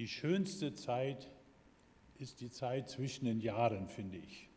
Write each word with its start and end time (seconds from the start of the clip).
Die 0.00 0.08
schönste 0.08 0.72
Zeit 0.72 1.30
ist 2.16 2.40
die 2.40 2.48
Zeit 2.48 2.88
zwischen 2.88 3.26
den 3.26 3.38
Jahren, 3.38 3.86
finde 3.86 4.16
ich. 4.16 4.48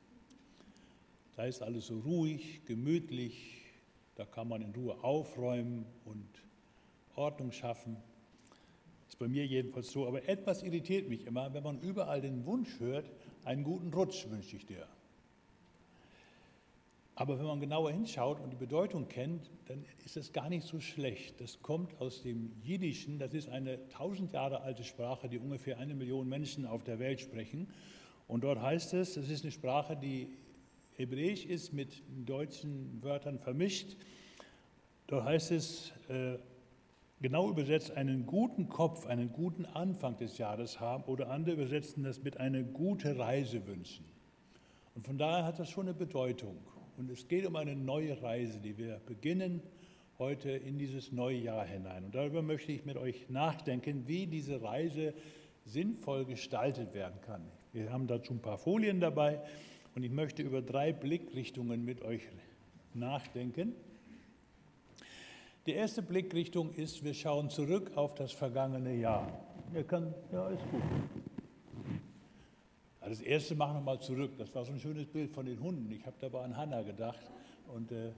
Da 1.36 1.44
ist 1.44 1.62
alles 1.62 1.88
so 1.88 2.00
ruhig, 2.00 2.62
gemütlich, 2.64 3.66
da 4.16 4.24
kann 4.24 4.48
man 4.48 4.62
in 4.62 4.74
Ruhe 4.74 5.04
aufräumen 5.04 5.86
und 6.06 6.30
Ordnung 7.16 7.52
schaffen. 7.52 7.98
Ist 9.10 9.20
bei 9.20 9.28
mir 9.28 9.46
jedenfalls 9.46 9.92
so. 9.92 10.08
Aber 10.08 10.30
etwas 10.30 10.64
irritiert 10.64 11.10
mich 11.10 11.26
immer, 11.26 11.54
wenn 11.54 11.64
man 11.64 11.82
überall 11.82 12.22
den 12.22 12.46
Wunsch 12.46 12.80
hört, 12.80 13.12
einen 13.44 13.66
guten 13.66 13.94
Rutsch 13.94 14.30
wünsche 14.30 14.56
ich 14.56 14.66
dir. 14.66 14.88
Aber 17.16 17.38
wenn 17.38 17.46
man 17.46 17.60
genauer 17.60 17.92
hinschaut 17.92 18.40
und 18.40 18.50
die 18.50 18.58
Bedeutung 18.58 19.08
kennt, 19.08 19.52
dann 19.68 19.86
ist 20.04 20.18
es 20.18 20.34
gar 20.34 20.50
nicht 20.50 20.66
so 20.66 20.80
schlecht. 20.80 21.40
Das 21.40 21.62
kommt 21.62 22.00
aus 22.02 22.24
dem 22.24 22.52
Jiddischen, 22.64 23.20
das 23.20 23.34
ist 23.36 23.50
eine 23.50 23.88
tausend 23.90 24.34
Jahre 24.34 24.62
alte 24.62 24.84
Sprache, 24.84 25.30
die 25.30 25.38
ungefähr 25.38 25.78
eine 25.78 25.94
Million 25.94 26.28
Menschen 26.28 26.66
auf 26.66 26.84
der 26.84 26.98
Welt 26.98 27.22
sprechen. 27.22 27.68
Und 28.28 28.44
dort 28.44 28.62
heißt 28.62 28.94
es, 28.96 29.14
das 29.14 29.30
ist 29.30 29.44
eine 29.44 29.52
Sprache, 29.52 29.96
die 29.96 30.30
hebräisch 30.96 31.46
ist, 31.46 31.72
mit 31.72 32.02
deutschen 32.26 33.04
Wörtern 33.04 33.38
vermischt. 33.38 33.96
Dort 35.06 35.26
heißt 35.26 35.52
es, 35.52 35.92
äh, 36.10 36.38
genau 37.22 37.50
übersetzt, 37.50 37.92
einen 37.92 38.26
guten 38.26 38.70
Kopf, 38.70 39.06
einen 39.06 39.32
guten 39.32 39.66
Anfang 39.66 40.18
des 40.18 40.40
Jahres 40.40 40.80
haben 40.80 41.04
oder 41.04 41.30
andere 41.30 41.56
übersetzen 41.56 42.04
das 42.04 42.24
mit 42.24 42.38
eine 42.38 42.64
gute 42.64 43.20
Reise 43.20 43.68
wünschen. 43.68 44.06
Und 44.96 45.06
von 45.06 45.18
daher 45.18 45.46
hat 45.46 45.60
das 45.60 45.70
schon 45.70 45.88
eine 45.88 45.94
Bedeutung. 45.94 46.58
Und 46.98 47.10
es 47.10 47.28
geht 47.28 47.46
um 47.46 47.56
eine 47.56 47.76
neue 47.76 48.22
Reise, 48.22 48.60
die 48.60 48.78
wir 48.78 49.02
beginnen 49.06 49.62
heute 50.20 50.52
in 50.52 50.78
dieses 50.78 51.12
neue 51.12 51.38
Jahr 51.38 51.66
hinein. 51.66 52.06
Und 52.06 52.16
darüber 52.16 52.42
möchte 52.42 52.72
ich 52.72 52.86
mit 52.86 52.98
euch 52.98 53.30
nachdenken, 53.30 54.08
wie 54.08 54.28
diese 54.28 54.62
Reise 54.62 55.14
sinnvoll 55.66 56.26
gestaltet 56.26 56.94
werden 56.94 57.20
kann. 57.22 57.42
Wir 57.72 57.92
haben 57.92 58.08
dazu 58.08 58.34
ein 58.34 58.40
paar 58.40 58.58
Folien 58.58 59.00
dabei 59.00 59.42
und 59.96 60.04
ich 60.04 60.12
möchte 60.12 60.44
über 60.44 60.62
drei 60.62 60.94
Blickrichtungen 60.94 61.84
mit 61.84 62.02
euch 62.04 62.22
nachdenken. 62.94 63.74
Die 65.66 65.72
erste 65.72 66.02
Blickrichtung 66.02 66.74
ist, 66.74 67.04
wir 67.04 67.14
schauen 67.14 67.50
zurück 67.50 67.92
auf 67.96 68.14
das 68.16 68.32
vergangene 68.34 68.96
Jahr. 68.96 69.28
Ihr 69.74 69.84
kann, 69.84 70.14
ja, 70.32 70.50
ist 70.50 70.62
gut. 70.70 71.23
Das 73.06 73.20
erste 73.20 73.56
machen 73.56 73.76
wir 73.76 73.82
mal 73.82 74.00
zurück. 74.00 74.32
Das 74.38 74.54
war 74.56 74.64
so 74.64 74.72
ein 74.72 74.80
schönes 74.80 75.08
Bild 75.08 75.32
von 75.32 75.46
den 75.46 75.60
Hunden. 75.60 75.92
Ich 75.92 76.06
habe 76.06 76.16
dabei 76.22 76.44
an 76.44 76.56
Hannah 76.56 76.84
gedacht. 76.84 77.20
Und 77.68 77.92
äh, 77.92 78.12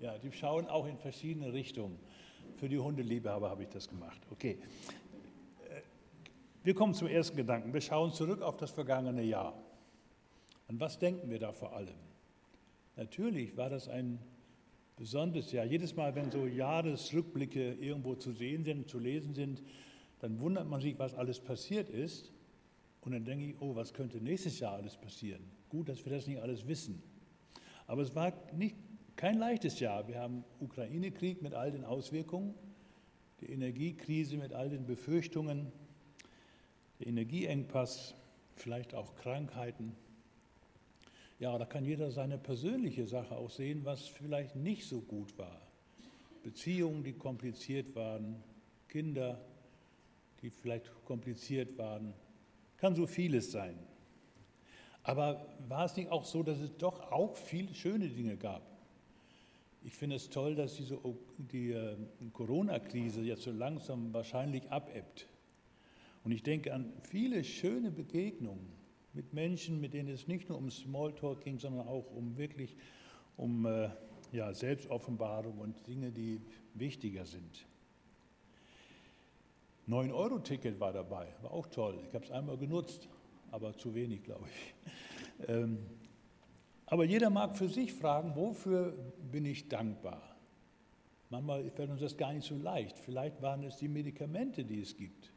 ja, 0.00 0.18
die 0.18 0.32
schauen 0.32 0.66
auch 0.66 0.86
in 0.86 0.98
verschiedene 0.98 1.52
Richtungen. 1.52 1.98
Für 2.56 2.68
die 2.68 2.78
Hundeliebhaber 2.78 3.48
habe 3.50 3.62
ich 3.62 3.68
das 3.68 3.88
gemacht. 3.88 4.20
Okay. 4.30 4.58
Äh, 5.70 5.80
wir 6.64 6.74
kommen 6.74 6.94
zum 6.94 7.06
ersten 7.06 7.36
Gedanken. 7.36 7.72
Wir 7.72 7.80
schauen 7.80 8.12
zurück 8.12 8.42
auf 8.42 8.56
das 8.56 8.72
vergangene 8.72 9.22
Jahr. 9.22 9.54
An 10.66 10.80
was 10.80 10.98
denken 10.98 11.30
wir 11.30 11.38
da 11.38 11.52
vor 11.52 11.72
allem? 11.76 11.94
Natürlich 12.96 13.56
war 13.56 13.70
das 13.70 13.88
ein 13.88 14.18
besonderes 14.96 15.52
Jahr. 15.52 15.64
Jedes 15.64 15.94
Mal, 15.94 16.14
wenn 16.16 16.32
so 16.32 16.46
Jahresrückblicke 16.46 17.74
irgendwo 17.74 18.16
zu 18.16 18.32
sehen 18.32 18.64
sind, 18.64 18.88
zu 18.88 18.98
lesen 18.98 19.34
sind, 19.34 19.62
dann 20.22 20.38
wundert 20.38 20.68
man 20.68 20.80
sich, 20.80 20.96
was 21.00 21.14
alles 21.14 21.40
passiert 21.40 21.90
ist. 21.90 22.32
Und 23.00 23.10
dann 23.10 23.24
denke 23.24 23.44
ich, 23.44 23.60
oh, 23.60 23.74
was 23.74 23.92
könnte 23.92 24.20
nächstes 24.20 24.60
Jahr 24.60 24.74
alles 24.74 24.96
passieren? 24.96 25.42
Gut, 25.68 25.88
dass 25.88 26.04
wir 26.04 26.12
das 26.12 26.28
nicht 26.28 26.40
alles 26.40 26.68
wissen. 26.68 27.02
Aber 27.88 28.02
es 28.02 28.14
war 28.14 28.32
nicht, 28.54 28.76
kein 29.16 29.36
leichtes 29.36 29.80
Jahr. 29.80 30.06
Wir 30.06 30.20
haben 30.20 30.44
Ukraine-Krieg 30.60 31.42
mit 31.42 31.54
all 31.54 31.72
den 31.72 31.84
Auswirkungen, 31.84 32.54
die 33.40 33.50
Energiekrise 33.50 34.36
mit 34.36 34.52
all 34.52 34.70
den 34.70 34.86
Befürchtungen, 34.86 35.72
der 37.00 37.08
Energieengpass, 37.08 38.14
vielleicht 38.54 38.94
auch 38.94 39.16
Krankheiten. 39.16 39.96
Ja, 41.40 41.58
da 41.58 41.64
kann 41.64 41.84
jeder 41.84 42.12
seine 42.12 42.38
persönliche 42.38 43.08
Sache 43.08 43.34
auch 43.34 43.50
sehen, 43.50 43.84
was 43.84 44.06
vielleicht 44.06 44.54
nicht 44.54 44.86
so 44.86 45.00
gut 45.00 45.36
war. 45.36 45.60
Beziehungen, 46.44 47.02
die 47.02 47.12
kompliziert 47.12 47.96
waren, 47.96 48.36
Kinder, 48.86 49.44
die 50.42 50.50
vielleicht 50.50 50.90
kompliziert 51.04 51.78
waren. 51.78 52.12
Kann 52.76 52.94
so 52.94 53.06
vieles 53.06 53.52
sein. 53.52 53.78
Aber 55.04 55.46
war 55.68 55.84
es 55.84 55.96
nicht 55.96 56.10
auch 56.10 56.24
so, 56.24 56.42
dass 56.42 56.60
es 56.60 56.76
doch 56.76 57.10
auch 57.10 57.36
viele 57.36 57.74
schöne 57.74 58.08
Dinge 58.08 58.36
gab? 58.36 58.62
Ich 59.84 59.94
finde 59.94 60.16
es 60.16 60.30
toll, 60.30 60.54
dass 60.54 60.76
diese, 60.76 60.98
die 61.38 61.72
äh, 61.72 61.96
Corona-Krise 62.32 63.22
jetzt 63.22 63.42
so 63.42 63.50
langsam 63.50 64.12
wahrscheinlich 64.12 64.70
abebbt. 64.70 65.26
Und 66.22 66.30
ich 66.30 66.44
denke 66.44 66.72
an 66.72 66.92
viele 67.02 67.42
schöne 67.42 67.90
Begegnungen 67.90 68.72
mit 69.12 69.32
Menschen, 69.32 69.80
mit 69.80 69.92
denen 69.94 70.08
es 70.08 70.28
nicht 70.28 70.48
nur 70.48 70.58
um 70.58 70.70
Smalltalk 70.70 71.40
ging, 71.40 71.58
sondern 71.58 71.88
auch 71.88 72.10
um 72.12 72.36
wirklich 72.36 72.76
um 73.36 73.66
äh, 73.66 73.88
ja, 74.30 74.54
Selbstoffenbarung 74.54 75.58
und 75.58 75.84
Dinge, 75.86 76.12
die 76.12 76.40
wichtiger 76.74 77.24
sind. 77.24 77.66
9-Euro-Ticket 79.88 80.78
war 80.78 80.92
dabei, 80.92 81.28
war 81.42 81.52
auch 81.52 81.66
toll. 81.66 81.98
Ich 82.08 82.14
habe 82.14 82.24
es 82.24 82.30
einmal 82.30 82.56
genutzt, 82.56 83.08
aber 83.50 83.76
zu 83.76 83.94
wenig, 83.94 84.22
glaube 84.22 84.46
ich. 84.48 84.74
Ähm, 85.48 85.78
aber 86.86 87.04
jeder 87.04 87.30
mag 87.30 87.56
für 87.56 87.68
sich 87.68 87.92
fragen, 87.92 88.36
wofür 88.36 88.92
bin 89.30 89.44
ich 89.44 89.68
dankbar? 89.68 90.22
Manchmal 91.30 91.70
fällt 91.70 91.90
uns 91.90 92.02
das 92.02 92.16
gar 92.16 92.32
nicht 92.34 92.46
so 92.46 92.56
leicht. 92.56 92.98
Vielleicht 92.98 93.40
waren 93.40 93.64
es 93.64 93.78
die 93.78 93.88
Medikamente, 93.88 94.64
die 94.64 94.80
es 94.82 94.94
gibt. 94.94 95.32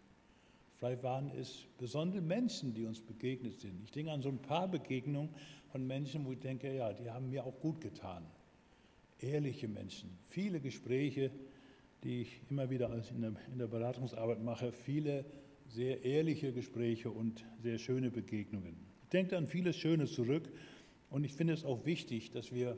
Vielleicht 0.74 1.04
waren 1.04 1.32
es 1.40 1.66
besondere 1.78 2.22
Menschen, 2.22 2.74
die 2.74 2.86
uns 2.86 3.00
begegnet 3.00 3.62
sind. 3.62 3.82
Ich 3.86 3.92
denke 3.92 4.12
an 4.12 4.22
so 4.22 4.28
ein 4.28 4.42
paar 4.42 4.68
Begegnungen 4.68 5.30
von 5.72 5.88
Menschen, 5.88 6.26
wo 6.26 6.34
ich 6.34 6.40
denke, 6.40 6.76
ja, 6.76 6.92
die 6.92 7.10
haben 7.10 7.30
mir 7.30 7.46
auch 7.46 7.58
gut 7.62 7.80
getan. 7.80 8.26
Ehrliche 9.22 9.70
Menschen, 9.70 10.10
viele 10.28 10.60
Gespräche, 10.60 11.32
die 12.04 12.22
ich 12.22 12.42
immer 12.50 12.70
wieder 12.70 12.92
in 13.10 13.22
der, 13.22 13.34
in 13.52 13.58
der 13.58 13.68
Beratungsarbeit 13.68 14.44
mache, 14.44 14.72
viele 14.72 15.26
sehr 15.68 16.04
ehrliche 16.04 16.54
Gespräche 16.54 17.10
und 17.10 17.46
sehr 17.62 17.78
schöne 17.78 18.12
Begegnungen. 18.12 18.76
Ich 19.04 19.10
denke 19.10 19.38
an 19.38 19.48
vieles 19.48 19.76
Schönes 19.76 20.14
zurück 20.14 20.50
und 21.10 21.24
ich 21.24 21.34
finde 21.34 21.54
es 21.54 21.66
auch 21.66 21.86
wichtig, 21.86 22.32
dass 22.32 22.52
wir 22.52 22.78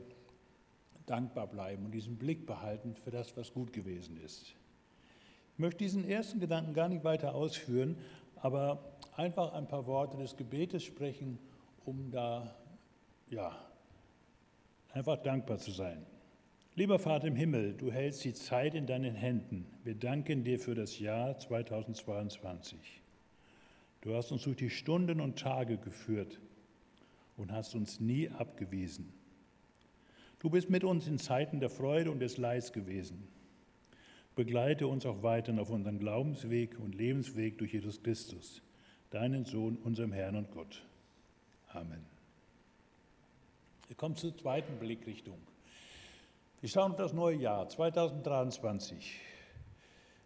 dankbar 1.06 1.46
bleiben 1.46 1.86
und 1.86 1.92
diesen 1.92 2.16
Blick 2.16 2.46
behalten 2.46 2.94
für 2.94 3.10
das, 3.10 3.36
was 3.36 3.52
gut 3.52 3.72
gewesen 3.72 4.16
ist. 4.18 4.54
Ich 5.54 5.58
möchte 5.58 5.78
diesen 5.78 6.08
ersten 6.08 6.38
Gedanken 6.38 6.74
gar 6.74 6.88
nicht 6.88 7.04
weiter 7.04 7.34
ausführen, 7.34 7.96
aber 8.36 8.96
einfach 9.16 9.52
ein 9.54 9.66
paar 9.66 9.86
Worte 9.86 10.16
des 10.16 10.36
Gebetes 10.36 10.84
sprechen, 10.84 11.38
um 11.84 12.10
da 12.10 12.54
ja, 13.30 13.56
einfach 14.92 15.20
dankbar 15.22 15.58
zu 15.58 15.72
sein. 15.72 16.06
Lieber 16.78 17.00
Vater 17.00 17.26
im 17.26 17.34
Himmel, 17.34 17.74
du 17.74 17.90
hältst 17.90 18.24
die 18.24 18.34
Zeit 18.34 18.76
in 18.76 18.86
deinen 18.86 19.16
Händen. 19.16 19.66
Wir 19.82 19.96
danken 19.96 20.44
dir 20.44 20.60
für 20.60 20.76
das 20.76 21.00
Jahr 21.00 21.36
2022. 21.36 23.02
Du 24.00 24.14
hast 24.14 24.30
uns 24.30 24.44
durch 24.44 24.58
die 24.58 24.70
Stunden 24.70 25.20
und 25.20 25.36
Tage 25.36 25.78
geführt 25.78 26.40
und 27.36 27.50
hast 27.50 27.74
uns 27.74 27.98
nie 27.98 28.28
abgewiesen. 28.28 29.12
Du 30.38 30.50
bist 30.50 30.70
mit 30.70 30.84
uns 30.84 31.08
in 31.08 31.18
Zeiten 31.18 31.58
der 31.58 31.68
Freude 31.68 32.12
und 32.12 32.20
des 32.20 32.36
Leids 32.36 32.72
gewesen. 32.72 33.26
Begleite 34.36 34.86
uns 34.86 35.04
auch 35.04 35.24
weiterhin 35.24 35.58
auf 35.58 35.70
unserem 35.70 35.98
Glaubensweg 35.98 36.78
und 36.78 36.94
Lebensweg 36.94 37.58
durch 37.58 37.72
Jesus 37.72 38.00
Christus, 38.04 38.62
deinen 39.10 39.44
Sohn, 39.46 39.78
unserem 39.78 40.12
Herrn 40.12 40.36
und 40.36 40.52
Gott. 40.52 40.86
Amen. 41.72 42.06
Wir 43.88 43.96
kommen 43.96 44.14
zur 44.14 44.38
zweiten 44.38 44.78
Blickrichtung. 44.78 45.38
Wir 46.60 46.68
schauen 46.68 46.90
auf 46.90 46.96
das 46.96 47.12
neue 47.12 47.36
Jahr 47.36 47.68
2023. 47.68 49.20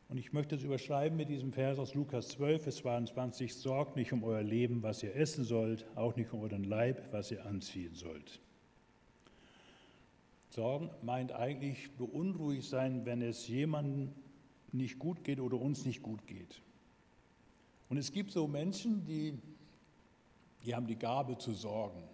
Und 0.09 0.16
ich 0.16 0.32
möchte 0.32 0.54
es 0.54 0.62
überschreiben 0.62 1.14
mit 1.14 1.29
diesem 1.29 1.52
Vers 1.52 1.79
aus 1.79 1.93
Lukas 1.93 2.29
12, 2.29 2.62
Vers 2.62 2.76
22. 2.76 3.55
Sorgt 3.55 3.96
nicht 3.96 4.14
um 4.14 4.25
euer 4.25 4.43
Leben, 4.43 4.82
was 4.82 5.02
ihr 5.02 5.14
essen 5.14 5.44
sollt, 5.44 5.84
auch 5.94 6.17
nicht 6.17 6.32
um 6.32 6.40
euren 6.40 6.64
Leib, 6.64 7.12
was 7.12 7.31
ihr 7.31 7.44
anziehen 7.44 7.94
sollt. 7.94 8.40
Sorgen 10.49 10.88
meint 11.02 11.32
eigentlich 11.32 11.90
beunruhigt 11.99 12.64
sein, 12.64 13.05
wenn 13.05 13.20
es 13.20 13.46
jemandem 13.46 14.14
nicht 14.73 14.99
gut 14.99 15.25
geht 15.25 15.38
oder 15.38 15.61
uns 15.61 15.84
nicht 15.84 16.00
gut 16.00 16.26
geht. 16.26 16.62
Und 17.90 17.99
es 17.99 18.11
gibt 18.11 18.31
so 18.31 18.49
Menschen, 18.49 19.05
die, 19.05 19.38
die 20.64 20.75
haben 20.75 20.87
die 20.87 20.96
Gabe 20.96 21.37
zu 21.37 21.52
sorgen. 21.52 22.05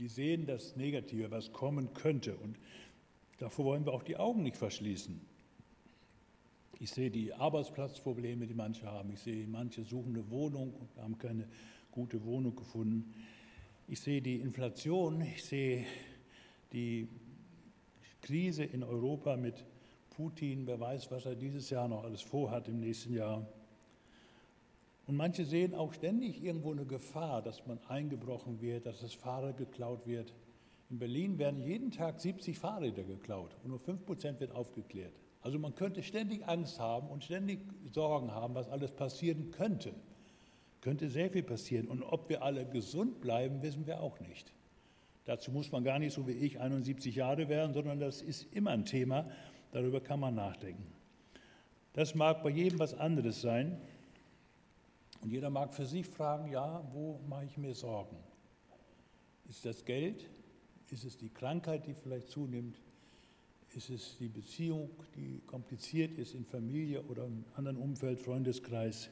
Die 0.00 0.08
sehen 0.08 0.46
das 0.46 0.74
Negative, 0.74 1.30
was 1.30 1.52
kommen 1.52 1.94
könnte. 1.94 2.34
Und 2.34 2.56
davor 3.38 3.64
wollen 3.66 3.84
wir 3.84 3.92
auch 3.92 4.02
die 4.02 4.16
Augen 4.16 4.42
nicht 4.42 4.56
verschließen. 4.56 5.20
Ich 6.78 6.90
sehe 6.90 7.10
die 7.10 7.32
Arbeitsplatzprobleme, 7.32 8.46
die 8.46 8.54
manche 8.54 8.86
haben. 8.86 9.12
Ich 9.12 9.20
sehe, 9.20 9.46
manche 9.46 9.84
suchen 9.84 10.16
eine 10.16 10.28
Wohnung 10.30 10.74
und 10.74 11.02
haben 11.02 11.16
keine 11.16 11.46
gute 11.92 12.24
Wohnung 12.24 12.56
gefunden. 12.56 13.14
Ich 13.86 14.00
sehe 14.00 14.20
die 14.20 14.40
Inflation, 14.40 15.20
ich 15.20 15.44
sehe 15.44 15.86
die 16.72 17.08
Krise 18.22 18.64
in 18.64 18.82
Europa 18.82 19.36
mit 19.36 19.64
Putin, 20.10 20.66
wer 20.66 20.80
weiß, 20.80 21.10
was 21.10 21.26
er 21.26 21.34
dieses 21.34 21.70
Jahr 21.70 21.88
noch 21.88 22.04
alles 22.04 22.22
vorhat 22.22 22.68
im 22.68 22.80
nächsten 22.80 23.14
Jahr. 23.14 23.46
Und 25.06 25.16
manche 25.16 25.44
sehen 25.44 25.74
auch 25.74 25.92
ständig 25.92 26.42
irgendwo 26.42 26.72
eine 26.72 26.84
Gefahr, 26.84 27.42
dass 27.42 27.66
man 27.66 27.78
eingebrochen 27.88 28.60
wird, 28.60 28.86
dass 28.86 29.00
das 29.00 29.14
Fahrrad 29.14 29.56
geklaut 29.56 30.06
wird. 30.06 30.32
In 30.92 30.98
Berlin 30.98 31.38
werden 31.38 31.62
jeden 31.62 31.90
Tag 31.90 32.20
70 32.20 32.58
Fahrräder 32.58 33.02
geklaut 33.02 33.56
und 33.64 33.70
nur 33.70 33.80
5% 33.80 34.38
wird 34.40 34.52
aufgeklärt. 34.52 35.14
Also 35.40 35.58
man 35.58 35.74
könnte 35.74 36.02
ständig 36.02 36.46
Angst 36.46 36.78
haben 36.78 37.08
und 37.08 37.24
ständig 37.24 37.60
Sorgen 37.90 38.30
haben, 38.30 38.54
was 38.54 38.68
alles 38.68 38.92
passieren 38.92 39.50
könnte. 39.52 39.94
Könnte 40.82 41.08
sehr 41.08 41.30
viel 41.30 41.44
passieren. 41.44 41.88
Und 41.88 42.02
ob 42.02 42.28
wir 42.28 42.42
alle 42.42 42.66
gesund 42.66 43.22
bleiben, 43.22 43.62
wissen 43.62 43.86
wir 43.86 44.02
auch 44.02 44.20
nicht. 44.20 44.52
Dazu 45.24 45.50
muss 45.50 45.72
man 45.72 45.82
gar 45.82 45.98
nicht 45.98 46.12
so 46.12 46.28
wie 46.28 46.32
ich 46.32 46.60
71 46.60 47.14
Jahre 47.16 47.48
werden, 47.48 47.72
sondern 47.72 47.98
das 47.98 48.20
ist 48.20 48.52
immer 48.52 48.72
ein 48.72 48.84
Thema. 48.84 49.30
Darüber 49.70 50.02
kann 50.02 50.20
man 50.20 50.34
nachdenken. 50.34 50.92
Das 51.94 52.14
mag 52.14 52.42
bei 52.42 52.50
jedem 52.50 52.78
was 52.78 52.92
anderes 52.92 53.40
sein. 53.40 53.80
Und 55.22 55.30
jeder 55.30 55.48
mag 55.48 55.72
für 55.72 55.86
sich 55.86 56.06
fragen, 56.06 56.52
ja, 56.52 56.86
wo 56.92 57.18
mache 57.30 57.46
ich 57.46 57.56
mir 57.56 57.74
Sorgen? 57.74 58.18
Ist 59.48 59.64
das 59.64 59.86
Geld? 59.86 60.28
Ist 60.92 61.04
es 61.04 61.16
die 61.16 61.30
Krankheit, 61.30 61.86
die 61.86 61.94
vielleicht 61.94 62.28
zunimmt? 62.28 62.76
Ist 63.74 63.88
es 63.88 64.18
die 64.18 64.28
Beziehung, 64.28 64.90
die 65.16 65.40
kompliziert 65.46 66.18
ist 66.18 66.34
in 66.34 66.44
Familie 66.44 67.00
oder 67.04 67.24
im 67.24 67.46
anderen 67.56 67.78
Umfeld, 67.78 68.20
Freundeskreis? 68.20 69.08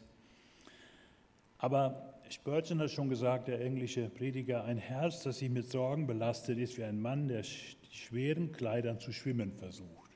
Aber 1.56 2.20
Spurgeon 2.28 2.80
hat 2.80 2.90
schon 2.90 3.08
gesagt, 3.08 3.48
der 3.48 3.62
englische 3.62 4.10
Prediger, 4.10 4.64
ein 4.64 4.76
Herz, 4.76 5.22
das 5.22 5.38
sich 5.38 5.48
mit 5.48 5.70
Sorgen 5.70 6.06
belastet, 6.06 6.58
ist 6.58 6.76
wie 6.76 6.84
ein 6.84 7.00
Mann, 7.00 7.28
der 7.28 7.42
schweren 7.42 8.52
Kleidern 8.52 9.00
zu 9.00 9.10
schwimmen 9.10 9.52
versucht. 9.52 10.10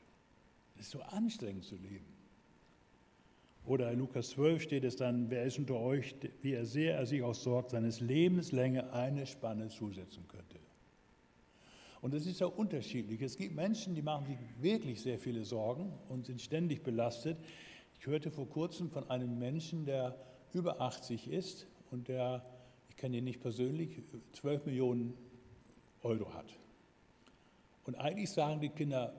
Es 0.77 0.83
ist 0.83 0.91
so 0.91 1.01
anstrengend 1.01 1.65
zu 1.65 1.77
leben. 1.77 2.05
Oder 3.65 3.91
in 3.91 4.01
Lukas 4.01 4.29
12 4.31 4.63
steht 4.63 4.85
es 4.85 4.97
dann, 4.97 5.31
wer 5.31 5.45
ist 5.45 5.59
unter 5.59 5.77
euch, 5.77 6.15
wie 6.43 6.53
er 6.53 6.67
sehr 6.67 6.99
er 6.99 7.07
sich 7.07 7.23
auch 7.23 7.35
sorgt, 7.35 7.71
seines 7.71 8.01
Lebenslänge 8.01 8.93
eine 8.93 9.27
Spanne 9.27 9.69
zusetzen 9.69 10.29
könnte. 10.29 10.59
Und 12.05 12.13
es 12.13 12.27
ist 12.27 12.39
ja 12.39 12.49
unterschiedlich. 12.49 13.23
Es 13.23 13.39
gibt 13.39 13.55
Menschen, 13.55 13.95
die 13.95 14.03
machen 14.03 14.27
sich 14.27 14.37
wirklich 14.61 15.01
sehr 15.01 15.19
viele 15.19 15.43
Sorgen 15.43 15.91
und 16.11 16.27
sind 16.27 16.39
ständig 16.39 16.83
belastet. 16.83 17.39
Ich 17.99 18.07
hörte 18.07 18.31
vor 18.31 18.47
kurzem 18.47 18.91
von 18.91 19.09
einem 19.09 19.39
Menschen, 19.39 19.87
der 19.87 20.15
über 20.53 20.83
80 20.83 21.29
ist 21.31 21.67
und 21.91 22.09
der, 22.09 22.45
ich 22.91 22.97
kenne 22.97 23.17
ihn 23.17 23.25
nicht 23.25 23.41
persönlich, 23.41 24.03
12 24.35 24.67
Millionen 24.67 25.15
Euro 26.03 26.35
hat. 26.35 26.45
Und 27.85 27.95
eigentlich 27.95 28.31
sagen 28.31 28.61
die 28.61 28.69
Kinder, 28.69 29.15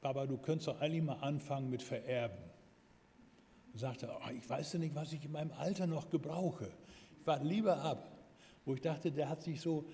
Papa, 0.00 0.24
du 0.26 0.38
könntest 0.38 0.68
doch 0.68 0.80
eigentlich 0.80 1.02
mal 1.02 1.14
anfangen 1.14 1.68
mit 1.68 1.82
Vererben. 1.82 2.38
Und 3.72 3.80
sagte, 3.80 4.08
oh, 4.08 4.30
ich 4.30 4.48
weiß 4.48 4.74
ja 4.74 4.78
nicht, 4.78 4.94
was 4.94 5.12
ich 5.12 5.24
in 5.24 5.32
meinem 5.32 5.50
Alter 5.50 5.88
noch 5.88 6.08
gebrauche. 6.08 6.70
Ich 7.18 7.26
warte 7.26 7.44
lieber 7.44 7.82
ab. 7.82 8.06
Wo 8.64 8.74
ich 8.74 8.80
dachte, 8.80 9.10
der 9.10 9.28
hat 9.28 9.42
sich 9.42 9.60
so 9.60 9.84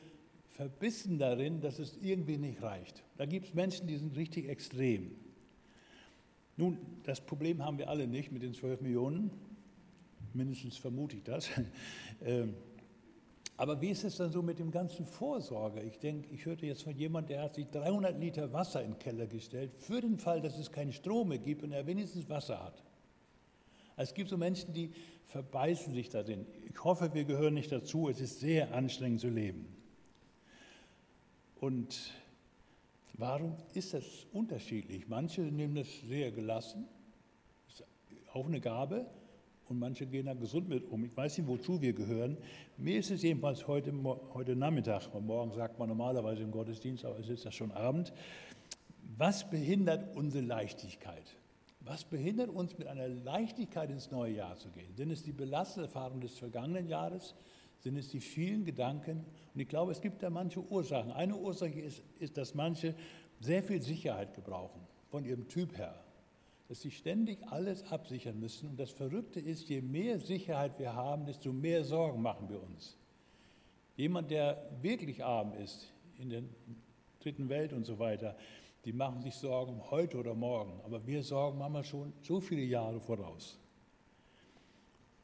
verbissen 0.57 1.19
darin, 1.19 1.61
dass 1.61 1.79
es 1.79 1.99
irgendwie 2.01 2.39
nicht 2.39 2.63
reicht. 2.63 3.05
Da 3.19 3.27
gibt 3.27 3.49
es 3.49 3.55
Menschen, 3.55 3.87
die 3.87 3.97
sind 3.97 4.17
richtig 4.17 4.49
extrem. 4.49 5.11
Nun, 6.57 6.79
das 7.05 7.21
Problem 7.21 7.63
haben 7.63 7.77
wir 7.77 7.91
alle 7.91 8.07
nicht 8.07 8.33
mit 8.33 8.43
den 8.43 8.55
12 8.55 8.81
Millionen, 8.81 9.31
mindestens 10.33 10.77
vermute 10.77 11.17
ich 11.17 11.23
das. 11.23 11.49
Ähm, 12.25 12.55
aber 13.59 13.83
wie 13.83 13.91
ist 13.91 14.05
es 14.05 14.17
dann 14.17 14.33
so 14.33 14.43
mit 14.43 14.59
dem 14.59 14.71
ganzen 14.71 15.05
Vorsorge? 15.05 15.83
Ich 15.83 15.99
denke, 15.99 16.33
ich 16.33 16.47
hörte 16.47 16.65
jetzt 16.65 16.83
von 16.83 16.97
jemandem, 16.97 17.37
der 17.37 17.45
hat 17.45 17.55
sich 17.55 17.67
300 17.67 18.19
Liter 18.19 18.51
Wasser 18.55 18.83
in 18.83 18.93
den 18.93 18.99
Keller 18.99 19.27
gestellt, 19.27 19.73
für 19.77 20.01
den 20.01 20.17
Fall, 20.17 20.41
dass 20.41 20.59
es 20.59 20.73
keinen 20.73 20.93
Strom 20.93 21.29
mehr 21.29 21.39
gibt 21.39 21.63
und 21.63 21.73
er 21.73 21.87
wenigstens 21.87 22.29
Wasser 22.31 22.65
hat. 22.65 22.83
Also 23.97 24.11
es 24.11 24.15
gibt 24.15 24.31
so 24.31 24.39
Menschen, 24.39 24.73
die 24.73 24.93
verbeißen 25.27 25.93
sich 25.93 26.09
darin. 26.09 26.47
Ich 26.71 26.83
hoffe, 26.83 27.13
wir 27.13 27.25
gehören 27.25 27.55
nicht 27.55 27.71
dazu. 27.71 28.09
Es 28.09 28.21
ist 28.21 28.41
sehr 28.41 28.75
anstrengend 28.75 29.21
zu 29.21 29.29
leben. 29.29 29.67
Und 31.61 32.13
warum 33.15 33.57
ist 33.75 33.95
das 33.95 34.05
unterschiedlich? 34.33 35.09
Manche 35.09 35.43
nehmen 35.43 35.75
das 35.75 35.89
sehr 36.07 36.31
gelassen, 36.31 36.87
ist 37.69 37.85
auch 38.33 38.47
eine 38.47 38.61
Gabe, 38.61 39.07
und 39.69 39.79
manche 39.79 40.07
gehen 40.07 40.27
da 40.27 40.35
gesund 40.35 40.69
mit 40.69 40.91
um. 40.91 41.05
Ich 41.05 41.17
weiß 41.17 41.39
nicht, 41.39 41.49
wozu 41.49 41.81
wir 41.81 41.93
gehören. 41.93 42.37
Mir 42.77 42.99
ist 42.99 43.11
es 43.11 43.23
jedenfalls 43.23 43.67
heute, 43.67 43.93
heute 44.33 44.55
Nachmittag, 44.55 45.13
morgen 45.21 45.51
sagt 45.53 45.79
man 45.79 45.89
normalerweise 45.89 46.43
im 46.43 46.53
Gottesdienst, 46.53 47.05
aber 47.05 47.19
es 47.19 47.29
ist 47.29 47.45
ja 47.45 47.51
schon 47.51 47.73
Abend, 47.73 48.13
was 49.17 49.49
behindert 49.49 50.17
unsere 50.17 50.45
Leichtigkeit? 50.45 51.37
Was 51.81 52.05
behindert 52.05 52.51
uns, 52.51 52.77
mit 52.79 52.89
einer 52.89 53.09
Leichtigkeit 53.09 53.91
ins 53.91 54.11
neue 54.11 54.35
Jahr 54.35 54.57
zu 54.57 54.71
gehen? 54.71 54.95
Sind 54.97 55.11
es 55.11 55.23
die 55.23 55.33
belastende 55.33 55.87
Erfahrungen 55.87 56.21
des 56.21 56.39
vergangenen 56.39 56.89
Jahres? 56.89 57.35
Sind 57.81 57.97
es 57.97 58.09
die 58.09 58.21
vielen 58.21 58.65
Gedanken. 58.65 59.25
Und 59.55 59.61
ich 59.61 59.69
glaube, 59.69 59.93
es 59.93 60.01
gibt 60.01 60.23
da 60.23 60.31
manche 60.31 60.61
Ursachen. 60.61 61.13
Eine 61.13 61.37
Ursache 61.37 61.81
ist, 61.81 62.03
ist, 62.19 62.37
dass 62.37 62.55
manche 62.55 62.95
sehr 63.41 63.63
viel 63.63 63.83
Sicherheit 63.83 64.35
gebrauchen 64.35 64.81
von 65.11 65.25
ihrem 65.25 65.49
Typ 65.49 65.77
her. 65.77 65.95
Dass 66.69 66.81
sie 66.81 66.91
ständig 66.91 67.39
alles 67.47 67.85
absichern 67.93 68.41
müssen. 68.41 68.71
Und 68.71 68.81
das 68.81 68.91
Verrückte 68.91 69.41
ist, 69.41 69.69
je 69.69 69.81
mehr 69.81 70.19
Sicherheit 70.19 70.79
wir 70.79 70.95
haben, 70.95 71.27
desto 71.27 71.53
mehr 71.53 71.85
Sorgen 71.85 72.23
machen 72.23 72.49
wir 72.49 72.63
uns. 72.63 72.99
Jemand, 73.97 74.31
der 74.31 74.71
wirklich 74.83 75.25
arm 75.25 75.53
ist, 75.55 75.93
in 76.19 76.31
der 76.31 76.43
dritten 77.21 77.49
Welt 77.49 77.73
und 77.73 77.85
so 77.85 77.99
weiter, 77.99 78.37
die 78.85 78.93
machen 78.93 79.21
sich 79.23 79.35
Sorgen 79.35 79.81
heute 79.91 80.17
oder 80.17 80.35
morgen. 80.35 80.81
Aber 80.85 81.05
wir 81.07 81.23
sorgen 81.23 81.59
manchmal 81.59 81.85
schon 81.85 82.13
so 82.23 82.41
viele 82.41 82.63
Jahre 82.63 83.01
voraus. 83.01 83.59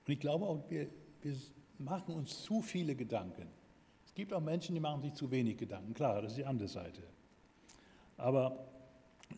Und 0.06 0.12
ich 0.12 0.20
glaube 0.20 0.46
auch, 0.46 0.68
wir, 0.68 0.88
wir 1.22 1.36
machen 1.84 2.14
uns 2.14 2.42
zu 2.42 2.62
viele 2.62 2.94
Gedanken. 2.94 3.46
Es 4.06 4.14
gibt 4.14 4.32
auch 4.32 4.40
Menschen, 4.40 4.74
die 4.74 4.80
machen 4.80 5.02
sich 5.02 5.14
zu 5.14 5.30
wenig 5.30 5.56
Gedanken. 5.56 5.94
Klar, 5.94 6.22
das 6.22 6.32
ist 6.32 6.38
die 6.38 6.44
andere 6.44 6.68
Seite. 6.68 7.02
Aber 8.16 8.66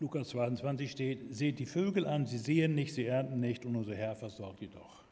Lukas 0.00 0.28
22 0.28 0.90
steht, 0.90 1.34
seht 1.34 1.58
die 1.58 1.66
Vögel 1.66 2.06
an, 2.06 2.26
sie 2.26 2.38
sehen 2.38 2.74
nicht, 2.74 2.94
sie 2.94 3.06
ernten 3.06 3.40
nicht 3.40 3.64
und 3.64 3.76
unser 3.76 3.94
Herr 3.94 4.16
versorgt 4.16 4.58
sie 4.60 4.68
doch. 4.68 5.04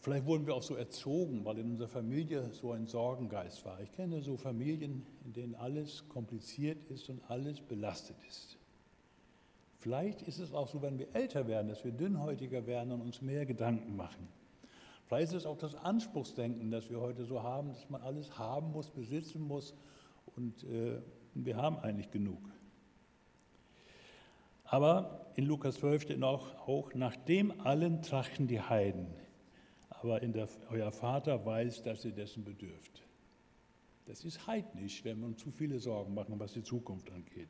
Vielleicht 0.00 0.24
wurden 0.24 0.46
wir 0.46 0.54
auch 0.54 0.62
so 0.62 0.76
erzogen, 0.76 1.44
weil 1.44 1.58
in 1.58 1.72
unserer 1.72 1.88
Familie 1.88 2.48
so 2.52 2.72
ein 2.72 2.86
Sorgengeist 2.86 3.64
war. 3.64 3.80
Ich 3.80 3.90
kenne 3.92 4.22
so 4.22 4.36
Familien, 4.36 5.04
in 5.24 5.32
denen 5.32 5.54
alles 5.56 6.08
kompliziert 6.08 6.78
ist 6.90 7.10
und 7.10 7.20
alles 7.28 7.60
belastet 7.60 8.16
ist. 8.28 8.56
Vielleicht 9.80 10.22
ist 10.22 10.38
es 10.38 10.52
auch 10.52 10.68
so, 10.68 10.80
wenn 10.80 10.98
wir 10.98 11.08
älter 11.12 11.46
werden, 11.48 11.68
dass 11.68 11.84
wir 11.84 11.92
dünnhäutiger 11.92 12.66
werden 12.66 12.92
und 12.92 13.02
uns 13.02 13.20
mehr 13.20 13.46
Gedanken 13.46 13.96
machen. 13.96 14.28
Vielleicht 15.06 15.28
ist 15.32 15.34
es 15.34 15.46
auch 15.46 15.58
das 15.58 15.74
Anspruchsdenken, 15.76 16.70
das 16.70 16.90
wir 16.90 17.00
heute 17.00 17.24
so 17.24 17.42
haben, 17.42 17.68
dass 17.68 17.88
man 17.88 18.02
alles 18.02 18.38
haben 18.38 18.72
muss, 18.72 18.90
besitzen 18.90 19.40
muss 19.40 19.74
und 20.34 20.64
äh, 20.64 21.00
wir 21.34 21.56
haben 21.56 21.78
eigentlich 21.78 22.10
genug. 22.10 22.40
Aber 24.64 25.30
in 25.36 25.44
Lukas 25.44 25.76
12 25.76 26.02
steht 26.02 26.18
noch, 26.18 26.66
auch 26.66 26.92
nach 26.94 27.14
dem 27.14 27.60
allen 27.60 28.02
trachten 28.02 28.48
die 28.48 28.60
Heiden, 28.60 29.06
aber 29.90 30.18
der, 30.20 30.48
euer 30.70 30.90
Vater 30.90 31.44
weiß, 31.46 31.84
dass 31.84 32.04
ihr 32.04 32.12
dessen 32.12 32.44
bedürft. 32.44 33.02
Das 34.06 34.24
ist 34.24 34.46
heidnisch, 34.46 35.04
wenn 35.04 35.20
wir 35.20 35.26
uns 35.26 35.38
zu 35.38 35.50
viele 35.52 35.78
Sorgen 35.78 36.14
machen, 36.14 36.38
was 36.38 36.52
die 36.52 36.62
Zukunft 36.62 37.10
angeht. 37.12 37.48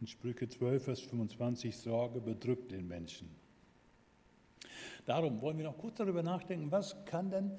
Und 0.00 0.08
Sprüche 0.08 0.48
12, 0.48 0.84
Vers 0.84 1.00
25, 1.00 1.76
Sorge 1.76 2.20
bedrückt 2.20 2.70
den 2.70 2.86
Menschen. 2.86 3.28
Darum 5.06 5.40
wollen 5.40 5.58
wir 5.58 5.64
noch 5.64 5.78
kurz 5.78 5.96
darüber 5.96 6.22
nachdenken, 6.22 6.70
was 6.70 7.04
kann 7.04 7.30
denn 7.30 7.52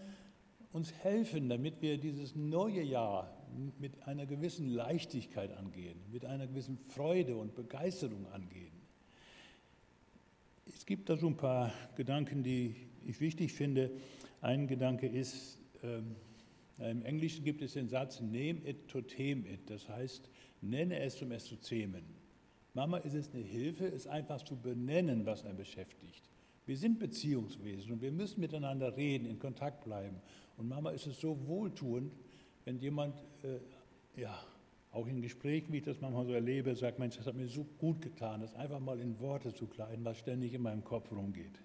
uns 0.71 0.93
helfen, 0.93 1.49
damit 1.49 1.81
wir 1.81 1.97
dieses 1.97 2.35
neue 2.35 2.81
Jahr 2.81 3.35
mit 3.79 4.03
einer 4.07 4.25
gewissen 4.25 4.69
Leichtigkeit 4.69 5.51
angehen, 5.57 5.99
mit 6.11 6.25
einer 6.25 6.47
gewissen 6.47 6.77
Freude 6.77 7.35
und 7.35 7.55
Begeisterung 7.55 8.27
angehen. 8.31 8.71
Es 10.67 10.85
gibt 10.85 11.09
da 11.09 11.17
so 11.17 11.27
ein 11.27 11.37
paar 11.37 11.73
Gedanken, 11.95 12.43
die 12.43 12.75
ich 13.05 13.19
wichtig 13.19 13.53
finde. 13.53 13.91
Ein 14.41 14.67
Gedanke 14.67 15.07
ist, 15.07 15.59
ähm, 15.83 16.15
im 16.77 17.03
Englischen 17.03 17.43
gibt 17.43 17.61
es 17.61 17.73
den 17.73 17.89
Satz, 17.89 18.21
name 18.21 18.61
it 18.65 18.87
to 18.87 19.01
tame 19.01 19.47
it, 19.49 19.69
das 19.69 19.89
heißt, 19.89 20.29
nenne 20.61 20.99
es, 20.99 21.21
um 21.21 21.31
es 21.31 21.45
zu 21.45 21.57
zähmen. 21.57 22.03
Mama 22.73 22.97
ist 22.99 23.15
es 23.15 23.33
eine 23.33 23.43
Hilfe, 23.43 23.87
es 23.87 24.07
einfach 24.07 24.41
zu 24.43 24.55
benennen, 24.55 25.25
was 25.25 25.43
einen 25.43 25.57
beschäftigt. 25.57 26.28
Wir 26.69 26.77
sind 26.77 26.99
Beziehungswesen 26.99 27.93
und 27.93 28.01
wir 28.03 28.11
müssen 28.11 28.41
miteinander 28.41 28.95
reden, 28.95 29.25
in 29.25 29.39
Kontakt 29.39 29.83
bleiben. 29.83 30.17
Und 30.55 30.69
Mama 30.69 30.91
ist 30.91 31.07
es 31.07 31.19
so 31.19 31.35
wohltuend, 31.47 32.13
wenn 32.63 32.77
jemand, 32.77 33.15
äh, 33.41 34.21
ja, 34.21 34.39
auch 34.91 35.07
in 35.07 35.19
Gesprächen, 35.19 35.73
wie 35.73 35.77
ich 35.77 35.83
das 35.83 35.99
manchmal 35.99 36.27
so 36.27 36.33
erlebe, 36.33 36.75
sagt, 36.75 36.99
Mensch, 36.99 37.17
das 37.17 37.25
hat 37.25 37.33
mir 37.33 37.47
so 37.47 37.65
gut 37.79 38.03
getan, 38.03 38.41
das 38.41 38.53
einfach 38.53 38.79
mal 38.79 38.99
in 38.99 39.19
Worte 39.19 39.51
zu 39.51 39.65
kleiden, 39.65 40.05
was 40.05 40.19
ständig 40.19 40.53
in 40.53 40.61
meinem 40.61 40.83
Kopf 40.83 41.11
rumgeht. 41.11 41.59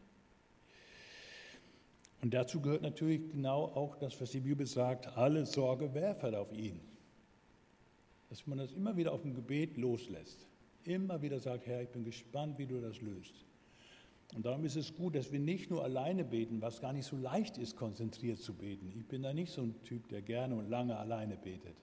Und 2.23 2.33
dazu 2.33 2.63
gehört 2.63 2.81
natürlich 2.81 3.31
genau 3.31 3.65
auch 3.65 3.97
das, 3.97 4.19
was 4.23 4.31
die 4.31 4.41
Bibel 4.41 4.67
sagt, 4.67 5.19
alle 5.19 5.45
Sorge 5.45 5.93
werfet 5.93 6.35
auf 6.35 6.51
ihn. 6.51 6.81
Dass 8.31 8.47
man 8.47 8.57
das 8.57 8.73
immer 8.73 8.97
wieder 8.97 9.13
auf 9.13 9.21
dem 9.21 9.35
Gebet 9.35 9.77
loslässt. 9.77 10.47
Immer 10.85 11.21
wieder 11.21 11.41
sagt, 11.41 11.67
Herr, 11.67 11.83
ich 11.83 11.91
bin 11.91 12.05
gespannt, 12.05 12.57
wie 12.57 12.65
du 12.65 12.81
das 12.81 13.03
löst. 13.03 13.45
Und 14.35 14.47
darum 14.47 14.65
ist 14.65 14.77
es 14.77 14.95
gut, 14.95 15.15
dass 15.15 15.31
wir 15.31 15.39
nicht 15.39 15.71
nur 15.71 15.85
alleine 15.85 16.25
beten, 16.25 16.61
was 16.61 16.81
gar 16.81 16.93
nicht 16.93 17.07
so 17.07 17.17
leicht 17.17 17.59
ist, 17.59 17.77
konzentriert 17.77 18.39
zu 18.39 18.55
beten. 18.55 18.93
Ich 18.97 19.07
bin 19.07 19.23
da 19.23 19.33
nicht 19.33 19.53
so 19.53 19.63
ein 19.63 19.75
Typ, 19.85 20.09
der 20.09 20.23
gerne 20.23 20.57
und 20.57 20.69
lange 20.69 20.97
alleine 20.97 21.37
betet. 21.37 21.77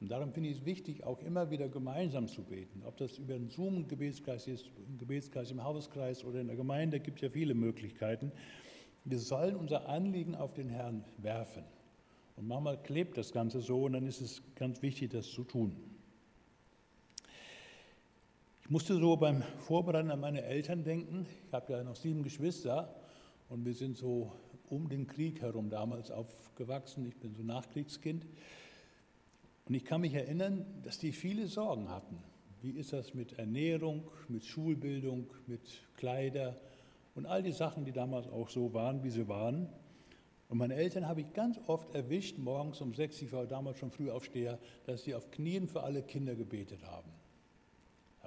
Und 0.00 0.10
darum 0.10 0.32
finde 0.32 0.50
ich 0.50 0.58
es 0.58 0.64
wichtig, 0.64 1.04
auch 1.04 1.20
immer 1.20 1.50
wieder 1.50 1.68
gemeinsam 1.68 2.26
zu 2.26 2.42
beten. 2.42 2.82
Ob 2.84 2.96
das 2.96 3.18
über 3.18 3.34
einen 3.34 3.48
Zoom-Gebetskreis 3.48 4.48
ist, 4.48 4.70
ein 4.88 4.98
Gebetskreis 4.98 5.50
im 5.50 5.62
Hauskreis 5.62 6.24
oder 6.24 6.40
in 6.40 6.48
der 6.48 6.56
Gemeinde, 6.56 7.00
gibt 7.00 7.18
es 7.18 7.22
ja 7.22 7.30
viele 7.30 7.54
Möglichkeiten. 7.54 8.32
Wir 9.04 9.18
sollen 9.18 9.54
unser 9.54 9.88
Anliegen 9.88 10.34
auf 10.34 10.52
den 10.52 10.68
Herrn 10.68 11.04
werfen. 11.18 11.64
Und 12.36 12.48
manchmal 12.48 12.82
klebt 12.82 13.16
das 13.16 13.32
Ganze 13.32 13.60
so 13.60 13.84
und 13.84 13.92
dann 13.92 14.06
ist 14.06 14.20
es 14.20 14.42
ganz 14.56 14.82
wichtig, 14.82 15.10
das 15.10 15.30
zu 15.30 15.44
tun. 15.44 15.76
Ich 18.64 18.70
musste 18.70 18.96
so 18.96 19.14
beim 19.18 19.42
Vorbereiten 19.66 20.10
an 20.10 20.20
meine 20.20 20.42
Eltern 20.42 20.84
denken. 20.84 21.26
Ich 21.46 21.52
habe 21.52 21.70
ja 21.70 21.84
noch 21.84 21.96
sieben 21.96 22.22
Geschwister 22.22 22.94
und 23.50 23.66
wir 23.66 23.74
sind 23.74 23.98
so 23.98 24.32
um 24.70 24.88
den 24.88 25.06
Krieg 25.06 25.42
herum 25.42 25.68
damals 25.68 26.10
aufgewachsen. 26.10 27.06
Ich 27.06 27.14
bin 27.18 27.34
so 27.34 27.42
Nachkriegskind. 27.42 28.24
Und 29.66 29.74
ich 29.74 29.84
kann 29.84 30.00
mich 30.00 30.14
erinnern, 30.14 30.64
dass 30.82 30.98
die 30.98 31.12
viele 31.12 31.46
Sorgen 31.46 31.90
hatten. 31.90 32.16
Wie 32.62 32.70
ist 32.70 32.94
das 32.94 33.12
mit 33.12 33.38
Ernährung, 33.38 34.04
mit 34.28 34.46
Schulbildung, 34.46 35.26
mit 35.46 35.82
Kleider 35.98 36.56
und 37.14 37.26
all 37.26 37.42
die 37.42 37.52
Sachen, 37.52 37.84
die 37.84 37.92
damals 37.92 38.28
auch 38.28 38.48
so 38.48 38.72
waren, 38.72 39.04
wie 39.04 39.10
sie 39.10 39.28
waren. 39.28 39.68
Und 40.48 40.56
meine 40.56 40.76
Eltern 40.76 41.06
habe 41.06 41.20
ich 41.20 41.34
ganz 41.34 41.60
oft 41.66 41.94
erwischt, 41.94 42.38
morgens 42.38 42.80
um 42.80 42.94
sechs, 42.94 43.20
ich 43.20 43.30
war 43.30 43.44
damals 43.44 43.76
schon 43.76 43.90
früh 43.90 44.08
aufsteher, 44.08 44.58
dass 44.86 45.04
sie 45.04 45.14
auf 45.14 45.30
Knien 45.30 45.68
für 45.68 45.82
alle 45.82 46.02
Kinder 46.02 46.34
gebetet 46.34 46.82
haben. 46.86 47.13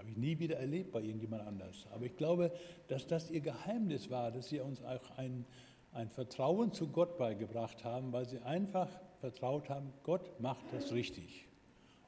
Habe 0.08 0.12
ich 0.14 0.18
nie 0.18 0.40
wieder 0.40 0.56
erlebt 0.56 0.94
bei 0.94 1.02
irgendjemand 1.02 1.46
anders. 1.46 1.86
Aber 1.92 2.06
ich 2.06 2.16
glaube, 2.16 2.54
dass 2.88 3.08
das 3.08 3.30
ihr 3.30 3.42
Geheimnis 3.42 4.10
war, 4.10 4.32
dass 4.32 4.48
sie 4.48 4.62
uns 4.62 4.82
auch 4.82 5.18
ein, 5.18 5.46
ein 5.92 6.10
Vertrauen 6.10 6.72
zu 6.72 6.88
Gott 6.88 7.18
beigebracht 7.18 7.84
haben, 7.84 8.14
weil 8.14 8.26
sie 8.26 8.40
einfach 8.40 8.88
vertraut 9.20 9.70
haben, 9.70 9.92
Gott 10.04 10.40
macht 10.40 10.64
das 10.72 10.94
richtig. 10.94 11.46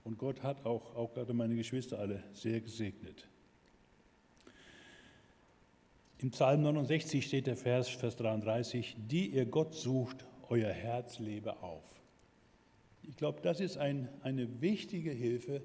Und 0.06 0.18
Gott 0.18 0.44
hat 0.44 0.66
auch, 0.66 0.96
auch 0.96 1.14
gerade 1.14 1.34
meine 1.34 1.58
Geschwister 1.58 2.00
alle 2.00 2.24
sehr 2.32 2.62
gesegnet. 2.62 3.28
Im 6.20 6.32
Psalm 6.32 6.62
69 6.62 7.26
steht 7.26 7.48
der 7.48 7.58
Vers, 7.58 7.90
Vers 7.90 8.16
33, 8.16 8.96
die 9.10 9.28
ihr 9.28 9.46
Gott 9.46 9.76
sucht, 9.76 10.26
euer 10.48 10.72
Herz 10.72 11.20
lebe 11.20 11.62
auf. 11.62 11.84
Ich 13.04 13.18
glaube, 13.18 13.42
das 13.42 13.60
ist 13.60 13.78
ein, 13.78 14.08
eine 14.22 14.62
wichtige 14.62 15.12
Hilfe, 15.12 15.62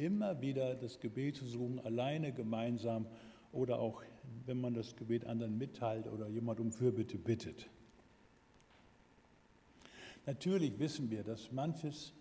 immer 0.00 0.40
wieder 0.40 0.74
das 0.74 1.00
Gebet 1.00 1.36
zu 1.36 1.46
suchen, 1.46 1.80
alleine, 1.80 2.32
gemeinsam 2.32 3.06
oder 3.52 3.78
auch, 3.78 4.02
wenn 4.46 4.60
man 4.60 4.74
das 4.74 4.96
Gebet 4.96 5.26
anderen 5.26 5.58
mitteilt 5.58 6.06
oder 6.06 6.28
jemand 6.28 6.60
um 6.60 6.72
Fürbitte 6.72 7.18
bittet. 7.18 7.68
Natürlich 10.26 10.78
wissen 10.78 11.10
wir, 11.10 11.22
dass 11.22 11.52
manches 11.52 12.12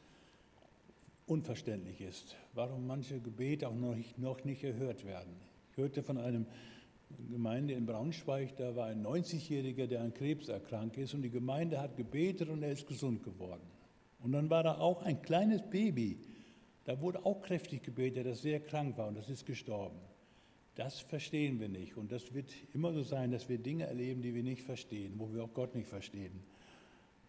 unverständlich 1.26 2.02
ist, 2.02 2.36
warum 2.54 2.86
manche 2.86 3.20
Gebete 3.20 3.68
auch 3.68 3.76
noch 3.76 3.96
nicht, 3.96 4.18
noch 4.18 4.44
nicht 4.44 4.64
erhört 4.64 5.06
werden. 5.06 5.34
Ich 5.72 5.78
hörte 5.78 6.04
von 6.04 6.18
einem 6.18 6.46
Gemeinde 7.30 7.74
in 7.74 7.86
Braunschweig, 7.86 8.58
da 8.58 8.76
war 8.76 8.88
ein 8.88 9.06
90-Jähriger, 9.06 9.88
der 9.88 10.02
an 10.02 10.14
Krebs 10.14 10.50
erkrankt 10.50 10.98
ist 10.98 11.14
und 11.14 11.22
die 11.22 11.30
Gemeinde 11.30 11.80
hat 11.80 11.96
gebetet 11.96 12.50
und 12.50 12.62
er 12.64 12.72
ist 12.72 12.88
gesund 12.88 13.24
geworden. 13.24 13.62
Und 14.20 14.32
dann 14.32 14.50
war 14.50 14.64
da 14.64 14.78
auch 14.78 15.04
ein 15.04 15.22
kleines 15.22 15.62
Baby, 15.70 16.18
da 16.86 17.00
wurde 17.00 17.26
auch 17.26 17.42
kräftig 17.42 17.84
gebetet, 17.84 18.26
das 18.26 18.42
sehr 18.42 18.60
krank 18.60 18.98
war 18.98 19.08
und 19.08 19.18
das 19.18 19.30
ist 19.30 19.46
gestorben. 19.46 20.00
Das 20.76 21.00
verstehen 21.00 21.60
wir 21.60 21.70
nicht. 21.70 21.98
Und 21.98 22.12
das 22.12 22.34
wird 22.34 22.52
immer 22.74 22.94
so 22.94 23.04
sein, 23.04 23.32
dass 23.32 23.48
wir 23.48 23.60
Dinge 23.60 23.86
erleben, 23.86 24.22
die 24.22 24.34
wir 24.34 24.44
nicht 24.44 24.64
verstehen, 24.64 25.14
wo 25.18 25.32
wir 25.32 25.44
auch 25.44 25.54
Gott 25.54 25.76
nicht 25.76 25.88
verstehen. 25.88 26.44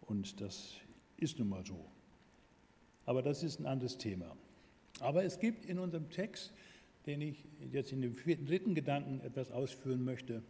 Und 0.01 0.41
das 0.41 0.73
ist 1.17 1.37
nun 1.39 1.49
mal 1.49 1.65
so. 1.65 1.85
Aber 3.05 3.21
das 3.21 3.43
ist 3.43 3.59
ein 3.59 3.67
anderes 3.67 3.97
Thema. 3.97 4.35
Aber 4.99 5.23
es 5.23 5.39
gibt 5.39 5.65
in 5.65 5.77
unserem 5.77 6.09
Text, 6.09 6.53
den 7.05 7.21
ich 7.21 7.45
jetzt 7.71 7.91
in 7.91 8.01
dem 8.01 8.15
vierten, 8.15 8.47
dritten 8.47 8.73
Gedanken 8.73 9.21
etwas 9.21 9.51
ausführen 9.51 10.03
möchte, 10.03 10.41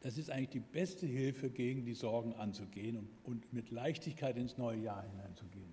das 0.00 0.16
ist 0.16 0.30
eigentlich 0.30 0.50
die 0.50 0.60
beste 0.60 1.06
Hilfe, 1.06 1.50
gegen 1.50 1.84
die 1.84 1.94
Sorgen 1.94 2.34
anzugehen 2.34 2.96
und, 2.96 3.08
und 3.24 3.52
mit 3.52 3.70
Leichtigkeit 3.70 4.36
ins 4.36 4.56
neue 4.56 4.78
Jahr 4.78 5.02
hineinzugehen. 5.02 5.68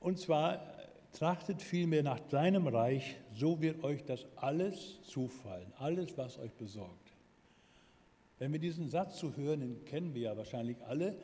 Und 0.00 0.18
zwar 0.18 0.77
Trachtet 1.18 1.62
vielmehr 1.62 2.04
nach 2.04 2.20
deinem 2.20 2.68
Reich, 2.68 3.16
so 3.34 3.60
wird 3.60 3.82
euch 3.82 4.04
das 4.04 4.24
alles 4.36 5.02
zufallen, 5.02 5.72
alles, 5.76 6.16
was 6.16 6.38
euch 6.38 6.52
besorgt. 6.52 7.12
Wenn 8.38 8.52
wir 8.52 8.60
diesen 8.60 8.88
Satz 8.88 9.18
zu 9.18 9.36
hören, 9.36 9.58
den 9.58 9.84
kennen 9.84 10.14
wir 10.14 10.22
ja 10.22 10.36
wahrscheinlich 10.36 10.76
alle, 10.84 11.18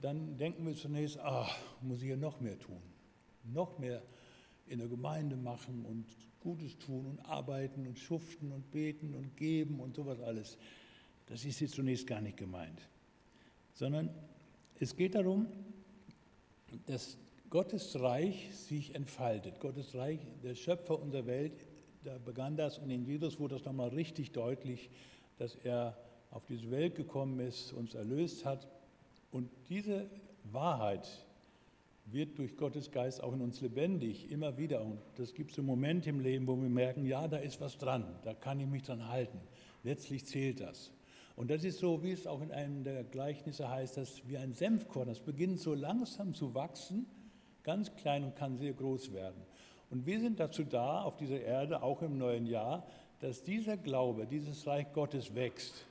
dann 0.00 0.36
denken 0.38 0.66
wir 0.66 0.74
zunächst, 0.74 1.20
ach, 1.20 1.56
muss 1.82 2.02
ich 2.02 2.08
ja 2.08 2.16
noch 2.16 2.40
mehr 2.40 2.58
tun, 2.58 2.82
noch 3.44 3.78
mehr 3.78 4.02
in 4.66 4.80
der 4.80 4.88
Gemeinde 4.88 5.36
machen 5.36 5.84
und 5.84 6.04
Gutes 6.40 6.76
tun 6.78 7.06
und 7.06 7.20
arbeiten 7.20 7.86
und 7.86 8.00
schuften 8.00 8.50
und 8.50 8.72
beten 8.72 9.14
und 9.14 9.36
geben 9.36 9.78
und 9.78 9.94
sowas 9.94 10.18
alles. 10.18 10.58
Das 11.26 11.44
ist 11.44 11.60
jetzt 11.60 11.76
zunächst 11.76 12.08
gar 12.08 12.20
nicht 12.20 12.38
gemeint, 12.38 12.80
sondern 13.72 14.10
es 14.80 14.96
geht 14.96 15.14
darum, 15.14 15.46
dass 16.86 17.18
Gottes 17.52 18.00
Reich 18.00 18.48
sich 18.56 18.94
entfaltet. 18.94 19.60
Gottes 19.60 19.94
Reich, 19.94 20.20
der 20.42 20.54
Schöpfer 20.54 20.98
unserer 20.98 21.26
Welt, 21.26 21.52
da 22.02 22.16
begann 22.16 22.56
das 22.56 22.78
und 22.78 22.88
in 22.88 23.04
Jesus 23.04 23.38
wurde 23.38 23.56
das 23.56 23.66
nochmal 23.66 23.90
richtig 23.90 24.32
deutlich, 24.32 24.88
dass 25.36 25.56
er 25.56 25.94
auf 26.30 26.46
diese 26.46 26.70
Welt 26.70 26.94
gekommen 26.94 27.40
ist, 27.40 27.74
uns 27.74 27.94
erlöst 27.94 28.46
hat. 28.46 28.66
Und 29.32 29.50
diese 29.68 30.08
Wahrheit 30.44 31.06
wird 32.06 32.38
durch 32.38 32.56
Gottes 32.56 32.90
Geist 32.90 33.22
auch 33.22 33.34
in 33.34 33.42
uns 33.42 33.60
lebendig, 33.60 34.30
immer 34.30 34.56
wieder. 34.56 34.80
Und 34.80 34.98
das 35.16 35.34
gibt 35.34 35.50
es 35.50 35.58
einen 35.58 35.66
Moment 35.66 36.06
im 36.06 36.20
Leben, 36.20 36.46
wo 36.46 36.56
wir 36.56 36.70
merken, 36.70 37.04
ja, 37.04 37.28
da 37.28 37.36
ist 37.36 37.60
was 37.60 37.76
dran, 37.76 38.18
da 38.24 38.32
kann 38.32 38.60
ich 38.60 38.66
mich 38.66 38.84
dran 38.84 39.08
halten. 39.08 39.38
Letztlich 39.82 40.24
zählt 40.24 40.60
das. 40.60 40.90
Und 41.36 41.50
das 41.50 41.64
ist 41.64 41.80
so, 41.80 42.02
wie 42.02 42.12
es 42.12 42.26
auch 42.26 42.40
in 42.40 42.50
einem 42.50 42.82
der 42.82 43.04
Gleichnisse 43.04 43.68
heißt, 43.68 43.98
dass 43.98 44.26
wie 44.26 44.38
ein 44.38 44.54
Senfkorn, 44.54 45.08
das 45.08 45.20
beginnt 45.20 45.60
so 45.60 45.74
langsam 45.74 46.32
zu 46.32 46.54
wachsen 46.54 47.04
Ganz 47.64 47.94
klein 47.94 48.24
und 48.24 48.36
kann 48.36 48.56
sehr 48.56 48.72
groß 48.72 49.12
werden. 49.12 49.40
Und 49.90 50.06
wir 50.06 50.20
sind 50.20 50.40
dazu 50.40 50.64
da, 50.64 51.02
auf 51.02 51.16
dieser 51.16 51.40
Erde, 51.40 51.82
auch 51.82 52.02
im 52.02 52.18
neuen 52.18 52.46
Jahr, 52.46 52.86
dass 53.20 53.42
dieser 53.42 53.76
Glaube, 53.76 54.26
dieses 54.26 54.66
Reich 54.66 54.92
Gottes 54.92 55.34
wächst. 55.34 55.86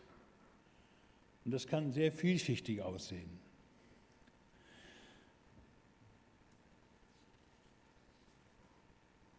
Und 1.46 1.52
das 1.52 1.68
kann 1.68 1.92
sehr 1.92 2.12
vielschichtig 2.12 2.82
aussehen. 2.82 3.40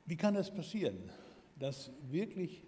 Wie 0.06 0.16
kann 0.16 0.34
das 0.34 0.52
passieren, 0.52 1.10
dass 1.58 1.90
wirklich 2.10 2.64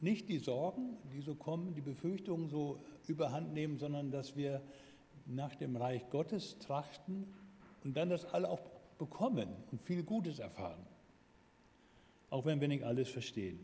nicht 0.00 0.28
die 0.28 0.38
Sorgen, 0.38 0.96
die 1.12 1.20
so 1.20 1.34
kommen, 1.34 1.74
die 1.74 1.80
Befürchtungen 1.80 2.48
so 2.48 2.80
überhand 3.06 3.52
nehmen, 3.52 3.78
sondern 3.78 4.10
dass 4.10 4.36
wir 4.36 4.62
nach 5.26 5.54
dem 5.54 5.76
Reich 5.76 6.08
Gottes 6.10 6.58
trachten 6.58 7.32
und 7.84 7.96
dann 7.96 8.10
das 8.10 8.24
alle 8.24 8.48
auch 8.48 8.60
bekommen 8.98 9.48
und 9.70 9.80
viel 9.82 10.02
Gutes 10.02 10.38
erfahren. 10.38 10.84
Auch 12.30 12.44
wenn 12.44 12.60
wir 12.60 12.68
nicht 12.68 12.84
alles 12.84 13.08
verstehen. 13.08 13.58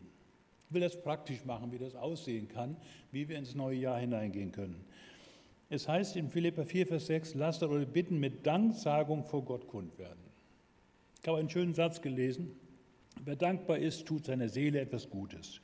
Ich 0.67 0.73
will 0.73 0.81
das 0.81 0.99
praktisch 1.01 1.45
machen, 1.45 1.71
wie 1.71 1.77
das 1.77 1.95
aussehen 1.95 2.47
kann, 2.47 2.75
wie 3.11 3.29
wir 3.29 3.37
ins 3.37 3.53
neue 3.53 3.77
Jahr 3.77 3.99
hineingehen 3.99 4.51
können. 4.51 4.83
Es 5.69 5.87
heißt 5.87 6.15
in 6.15 6.29
Philippa 6.29 6.63
4, 6.63 6.87
Vers 6.87 7.07
6, 7.07 7.35
lasst 7.35 7.63
eure 7.63 7.85
Bitten 7.85 8.19
mit 8.19 8.45
Danksagung 8.45 9.23
vor 9.25 9.43
Gott 9.43 9.67
kund 9.67 9.97
werden. 9.97 10.19
Ich 11.21 11.27
habe 11.27 11.39
einen 11.39 11.49
schönen 11.49 11.73
Satz 11.73 12.01
gelesen. 12.01 12.51
Wer 13.23 13.35
dankbar 13.35 13.79
ist, 13.79 14.05
tut 14.05 14.25
seiner 14.25 14.49
Seele 14.49 14.79
etwas 14.79 15.09
Gutes. 15.09 15.61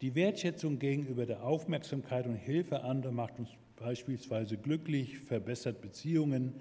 Die 0.00 0.14
Wertschätzung 0.14 0.78
gegenüber 0.78 1.26
der 1.26 1.44
Aufmerksamkeit 1.44 2.26
und 2.26 2.36
Hilfe 2.36 2.82
anderer 2.82 3.12
macht 3.12 3.38
uns 3.38 3.48
beispielsweise 3.76 4.56
glücklich, 4.56 5.18
verbessert 5.18 5.80
Beziehungen, 5.80 6.54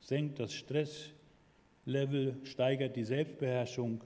senkt 0.00 0.38
das 0.38 0.54
Stress, 0.54 1.10
Level 1.88 2.36
steigert 2.44 2.96
die 2.96 3.04
Selbstbeherrschung 3.04 4.02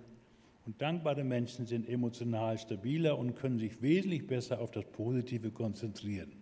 und 0.65 0.81
dankbare 0.81 1.25
Menschen 1.25 1.67
sind 1.67 1.89
emotional 1.89 2.57
stabiler 2.57 3.19
und 3.19 3.35
können 3.35 3.59
sich 3.59 3.83
wesentlich 3.83 4.27
besser 4.27 4.61
auf 4.61 4.71
das 4.71 4.85
Positive 4.85 5.51
konzentrieren. 5.51 6.33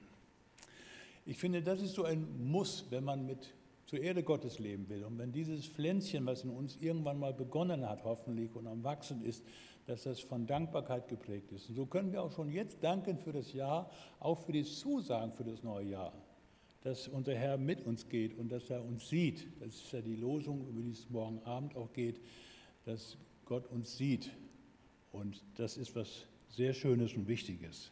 Ich 1.24 1.38
finde, 1.38 1.62
das 1.62 1.80
ist 1.80 1.94
so 1.94 2.04
ein 2.04 2.26
Muss, 2.50 2.86
wenn 2.90 3.04
man 3.04 3.24
mit 3.24 3.54
zur 3.86 4.00
Erde 4.00 4.22
Gottes 4.22 4.58
leben 4.58 4.88
will. 4.88 5.02
Und 5.04 5.18
wenn 5.18 5.32
dieses 5.32 5.66
Pflänzchen, 5.66 6.24
was 6.26 6.44
in 6.44 6.50
uns 6.50 6.76
irgendwann 6.76 7.18
mal 7.18 7.32
begonnen 7.32 7.88
hat, 7.88 8.04
hoffentlich 8.04 8.54
und 8.54 8.66
am 8.66 8.84
Wachsen 8.84 9.24
ist, 9.24 9.42
dass 9.86 10.04
das 10.04 10.20
von 10.20 10.46
Dankbarkeit 10.46 11.08
geprägt 11.08 11.50
ist. 11.50 11.68
Und 11.70 11.74
so 11.74 11.86
können 11.86 12.12
wir 12.12 12.22
auch 12.22 12.30
schon 12.30 12.50
jetzt 12.50 12.84
danken 12.84 13.18
für 13.18 13.32
das 13.32 13.52
Jahr, 13.52 13.90
auch 14.20 14.38
für 14.38 14.52
die 14.52 14.62
Zusagen 14.62 15.32
für 15.32 15.42
das 15.42 15.64
neue 15.64 15.88
Jahr 15.88 16.12
dass 16.82 17.08
unser 17.08 17.34
Herr 17.34 17.58
mit 17.58 17.84
uns 17.86 18.08
geht 18.08 18.38
und 18.38 18.50
dass 18.50 18.70
er 18.70 18.84
uns 18.84 19.08
sieht. 19.08 19.46
Das 19.60 19.74
ist 19.74 19.92
ja 19.92 20.00
die 20.00 20.16
Losung, 20.16 20.66
über 20.68 20.80
die 20.80 20.90
es 20.90 21.08
morgen 21.10 21.42
Abend 21.44 21.76
auch 21.76 21.92
geht, 21.92 22.20
dass 22.84 23.16
Gott 23.44 23.66
uns 23.70 23.96
sieht 23.96 24.30
Und 25.12 25.42
das 25.56 25.76
ist 25.76 25.94
was 25.96 26.26
sehr 26.48 26.72
Schönes 26.72 27.14
und 27.14 27.26
Wichtiges. 27.28 27.90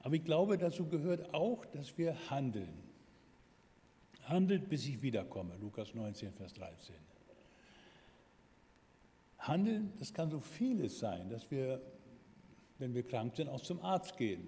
Aber 0.00 0.14
ich 0.14 0.24
glaube, 0.24 0.58
dazu 0.58 0.86
gehört 0.86 1.32
auch, 1.34 1.64
dass 1.66 1.96
wir 1.98 2.30
handeln. 2.30 2.72
Handelt, 4.24 4.68
bis 4.68 4.86
ich 4.86 5.02
wiederkomme, 5.02 5.54
Lukas 5.60 5.94
19, 5.94 6.32
Vers 6.32 6.52
13. 6.54 6.94
Handeln, 9.38 9.92
das 9.98 10.14
kann 10.14 10.30
so 10.30 10.40
vieles 10.40 10.98
sein, 10.98 11.28
dass 11.28 11.50
wir, 11.50 11.80
wenn 12.78 12.94
wir 12.94 13.02
krank 13.02 13.36
sind, 13.36 13.48
auch 13.48 13.60
zum 13.60 13.80
Arzt 13.82 14.16
gehen. 14.16 14.46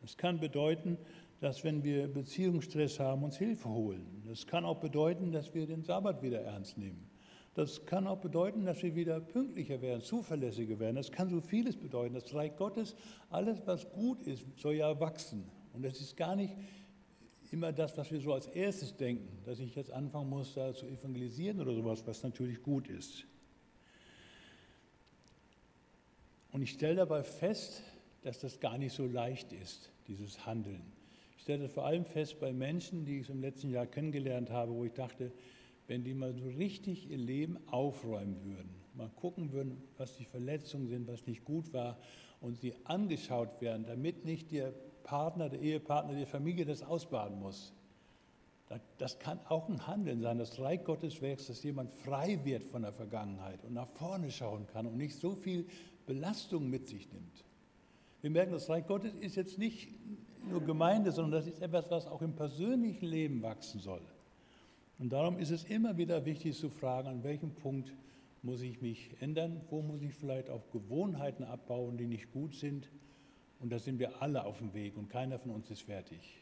Das 0.00 0.16
kann 0.16 0.40
bedeuten, 0.40 0.96
dass 1.40 1.62
wenn 1.64 1.84
wir 1.84 2.08
Beziehungsstress 2.08 2.98
haben, 2.98 3.22
uns 3.22 3.36
Hilfe 3.36 3.68
holen. 3.68 4.22
Das 4.26 4.46
kann 4.46 4.64
auch 4.64 4.80
bedeuten, 4.80 5.30
dass 5.30 5.54
wir 5.54 5.66
den 5.66 5.82
Sabbat 5.82 6.22
wieder 6.22 6.40
ernst 6.40 6.78
nehmen. 6.78 7.08
Das 7.54 7.86
kann 7.86 8.06
auch 8.06 8.18
bedeuten, 8.18 8.64
dass 8.64 8.82
wir 8.82 8.94
wieder 8.94 9.20
pünktlicher 9.20 9.80
werden, 9.80 10.02
zuverlässiger 10.02 10.78
werden. 10.78 10.96
Das 10.96 11.10
kann 11.10 11.28
so 11.28 11.40
vieles 11.40 11.76
bedeuten. 11.76 12.14
Das 12.14 12.32
Reich 12.34 12.56
Gottes, 12.56 12.94
alles, 13.30 13.60
was 13.66 13.90
gut 13.90 14.22
ist, 14.22 14.44
soll 14.56 14.74
ja 14.74 14.98
wachsen. 15.00 15.44
Und 15.72 15.84
das 15.84 16.00
ist 16.00 16.16
gar 16.16 16.36
nicht 16.36 16.54
immer 17.50 17.72
das, 17.72 17.96
was 17.96 18.10
wir 18.12 18.20
so 18.20 18.32
als 18.32 18.46
erstes 18.46 18.96
denken, 18.96 19.42
dass 19.44 19.58
ich 19.58 19.74
jetzt 19.74 19.90
anfangen 19.90 20.28
muss, 20.28 20.54
da 20.54 20.74
zu 20.74 20.86
evangelisieren 20.86 21.60
oder 21.60 21.74
sowas, 21.74 22.06
was 22.06 22.22
natürlich 22.22 22.62
gut 22.62 22.88
ist. 22.88 23.24
Und 26.52 26.62
ich 26.62 26.70
stelle 26.70 26.96
dabei 26.96 27.22
fest, 27.22 27.82
dass 28.22 28.38
das 28.38 28.60
gar 28.60 28.78
nicht 28.78 28.92
so 28.92 29.06
leicht 29.06 29.52
ist, 29.52 29.90
dieses 30.06 30.46
Handeln. 30.46 30.97
Stelle 31.48 31.62
das 31.62 31.72
vor 31.72 31.86
allem 31.86 32.04
fest 32.04 32.40
bei 32.40 32.52
Menschen, 32.52 33.06
die 33.06 33.20
ich 33.20 33.30
im 33.30 33.40
letzten 33.40 33.70
Jahr 33.70 33.86
kennengelernt 33.86 34.50
habe, 34.50 34.70
wo 34.70 34.84
ich 34.84 34.92
dachte, 34.92 35.32
wenn 35.86 36.04
die 36.04 36.12
mal 36.12 36.34
so 36.34 36.44
richtig 36.44 37.10
ihr 37.10 37.16
Leben 37.16 37.56
aufräumen 37.68 38.36
würden, 38.44 38.68
mal 38.92 39.08
gucken 39.16 39.50
würden, 39.50 39.82
was 39.96 40.14
die 40.18 40.26
Verletzungen 40.26 40.88
sind, 40.88 41.08
was 41.08 41.26
nicht 41.26 41.46
gut 41.46 41.72
war 41.72 41.96
und 42.42 42.60
sie 42.60 42.74
angeschaut 42.84 43.62
werden, 43.62 43.86
damit 43.86 44.26
nicht 44.26 44.52
der 44.52 44.74
Partner, 45.04 45.48
der 45.48 45.62
Ehepartner, 45.62 46.16
die 46.16 46.26
Familie 46.26 46.66
das 46.66 46.82
ausbaden 46.82 47.40
muss. 47.40 47.72
Das 48.98 49.18
kann 49.18 49.40
auch 49.48 49.70
ein 49.70 49.86
Handeln 49.86 50.20
sein, 50.20 50.36
das 50.36 50.60
Reich 50.60 50.84
Gottes 50.84 51.22
wächst, 51.22 51.48
dass 51.48 51.62
jemand 51.62 51.94
frei 51.94 52.38
wird 52.44 52.62
von 52.64 52.82
der 52.82 52.92
Vergangenheit 52.92 53.64
und 53.64 53.72
nach 53.72 53.88
vorne 53.88 54.30
schauen 54.30 54.66
kann 54.66 54.84
und 54.84 54.98
nicht 54.98 55.16
so 55.16 55.34
viel 55.34 55.64
Belastung 56.04 56.68
mit 56.68 56.88
sich 56.88 57.10
nimmt. 57.10 57.44
Wir 58.20 58.28
merken, 58.28 58.52
das 58.52 58.68
Reich 58.68 58.86
Gottes 58.86 59.14
ist 59.14 59.36
jetzt 59.36 59.56
nicht 59.56 59.88
nur 60.50 60.62
Gemeinde, 60.62 61.12
sondern 61.12 61.40
das 61.40 61.46
ist 61.46 61.60
etwas, 61.62 61.90
was 61.90 62.06
auch 62.06 62.22
im 62.22 62.34
persönlichen 62.34 63.06
Leben 63.06 63.42
wachsen 63.42 63.80
soll. 63.80 64.02
Und 64.98 65.12
darum 65.12 65.38
ist 65.38 65.50
es 65.50 65.64
immer 65.64 65.96
wieder 65.96 66.24
wichtig 66.24 66.56
zu 66.56 66.70
fragen, 66.70 67.08
an 67.08 67.22
welchem 67.22 67.54
Punkt 67.54 67.94
muss 68.42 68.62
ich 68.62 68.80
mich 68.80 69.10
ändern, 69.20 69.60
wo 69.70 69.82
muss 69.82 70.02
ich 70.02 70.14
vielleicht 70.14 70.50
auch 70.50 70.70
Gewohnheiten 70.70 71.44
abbauen, 71.44 71.96
die 71.96 72.06
nicht 72.06 72.32
gut 72.32 72.54
sind. 72.54 72.90
Und 73.60 73.70
da 73.70 73.78
sind 73.78 73.98
wir 73.98 74.22
alle 74.22 74.44
auf 74.44 74.58
dem 74.58 74.74
Weg 74.74 74.96
und 74.96 75.08
keiner 75.08 75.38
von 75.38 75.50
uns 75.52 75.70
ist 75.70 75.82
fertig. 75.82 76.38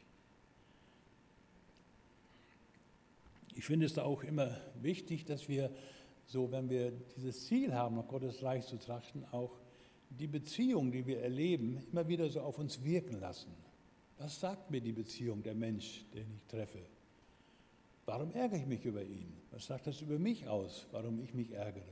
Ich 3.54 3.64
finde 3.64 3.86
es 3.86 3.94
da 3.94 4.04
auch 4.04 4.22
immer 4.22 4.54
wichtig, 4.82 5.24
dass 5.24 5.48
wir 5.48 5.70
so, 6.26 6.50
wenn 6.52 6.68
wir 6.68 6.92
dieses 7.16 7.46
Ziel 7.46 7.72
haben, 7.72 7.96
nach 7.96 8.08
Gottes 8.08 8.42
Reich 8.42 8.66
zu 8.66 8.76
trachten, 8.76 9.24
auch 9.32 9.58
die 10.10 10.26
Beziehung, 10.26 10.92
die 10.92 11.06
wir 11.06 11.22
erleben, 11.22 11.82
immer 11.90 12.06
wieder 12.08 12.28
so 12.28 12.40
auf 12.40 12.58
uns 12.58 12.84
wirken 12.84 13.18
lassen. 13.20 13.54
Was 14.18 14.40
sagt 14.40 14.70
mir 14.70 14.80
die 14.80 14.92
Beziehung, 14.92 15.42
der 15.42 15.54
Mensch, 15.54 16.04
den 16.14 16.26
ich 16.34 16.46
treffe? 16.46 16.78
Warum 18.06 18.32
ärgere 18.32 18.58
ich 18.58 18.66
mich 18.66 18.84
über 18.84 19.02
ihn? 19.02 19.32
Was 19.50 19.66
sagt 19.66 19.86
das 19.86 20.00
über 20.00 20.18
mich 20.18 20.46
aus, 20.48 20.86
warum 20.92 21.20
ich 21.20 21.34
mich 21.34 21.52
ärgere? 21.52 21.82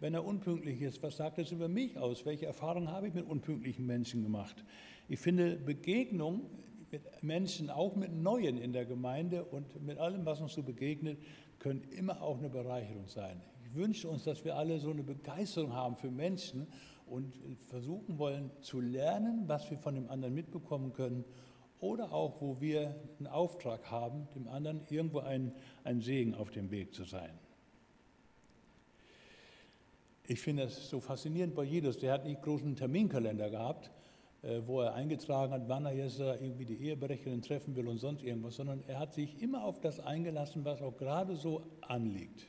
Wenn 0.00 0.12
er 0.12 0.24
unpünktlich 0.24 0.82
ist, 0.82 1.02
was 1.02 1.16
sagt 1.16 1.38
das 1.38 1.52
über 1.52 1.68
mich 1.68 1.96
aus? 1.96 2.26
Welche 2.26 2.46
Erfahrungen 2.46 2.90
habe 2.90 3.08
ich 3.08 3.14
mit 3.14 3.26
unpünktlichen 3.26 3.86
Menschen 3.86 4.22
gemacht? 4.22 4.64
Ich 5.08 5.18
finde 5.18 5.56
Begegnung 5.56 6.42
mit 6.90 7.22
Menschen, 7.22 7.70
auch 7.70 7.96
mit 7.96 8.12
Neuen 8.12 8.58
in 8.58 8.72
der 8.72 8.84
Gemeinde 8.84 9.44
und 9.44 9.82
mit 9.82 9.98
allem, 9.98 10.26
was 10.26 10.40
uns 10.40 10.52
so 10.52 10.62
begegnet, 10.62 11.18
können 11.58 11.82
immer 11.92 12.20
auch 12.20 12.38
eine 12.38 12.50
Bereicherung 12.50 13.08
sein. 13.08 13.40
Ich 13.64 13.74
wünsche 13.74 14.08
uns, 14.08 14.24
dass 14.24 14.44
wir 14.44 14.56
alle 14.56 14.78
so 14.78 14.90
eine 14.90 15.02
Begeisterung 15.02 15.72
haben 15.72 15.96
für 15.96 16.10
Menschen 16.10 16.66
und 17.06 17.34
versuchen 17.66 18.18
wollen 18.18 18.50
zu 18.60 18.80
lernen, 18.80 19.44
was 19.46 19.70
wir 19.70 19.78
von 19.78 19.94
dem 19.94 20.08
anderen 20.10 20.34
mitbekommen 20.34 20.92
können 20.92 21.24
oder 21.80 22.12
auch, 22.12 22.40
wo 22.40 22.60
wir 22.60 22.94
einen 23.18 23.26
Auftrag 23.26 23.90
haben, 23.90 24.28
dem 24.34 24.48
anderen 24.48 24.80
irgendwo 24.88 25.18
ein, 25.18 25.52
ein 25.84 26.00
Segen 26.00 26.34
auf 26.34 26.50
dem 26.50 26.70
Weg 26.70 26.94
zu 26.94 27.04
sein. 27.04 27.38
Ich 30.26 30.40
finde 30.40 30.62
es 30.62 30.88
so 30.88 31.00
faszinierend 31.00 31.54
bei 31.54 31.64
Jesus, 31.64 31.98
der 31.98 32.12
hat 32.14 32.24
nicht 32.24 32.40
großen 32.40 32.74
Terminkalender 32.76 33.50
gehabt, 33.50 33.90
äh, 34.40 34.62
wo 34.64 34.80
er 34.80 34.94
eingetragen 34.94 35.52
hat, 35.52 35.68
wann 35.68 35.84
er 35.84 35.92
jetzt 35.92 36.18
irgendwie 36.18 36.64
die 36.64 36.76
Ehebrecherin 36.76 37.42
treffen 37.42 37.76
will 37.76 37.88
und 37.88 37.98
sonst 37.98 38.22
irgendwas, 38.22 38.56
sondern 38.56 38.82
er 38.86 38.98
hat 38.98 39.12
sich 39.12 39.42
immer 39.42 39.64
auf 39.64 39.80
das 39.80 40.00
eingelassen, 40.00 40.64
was 40.64 40.80
auch 40.80 40.96
gerade 40.96 41.36
so 41.36 41.66
anliegt. 41.82 42.46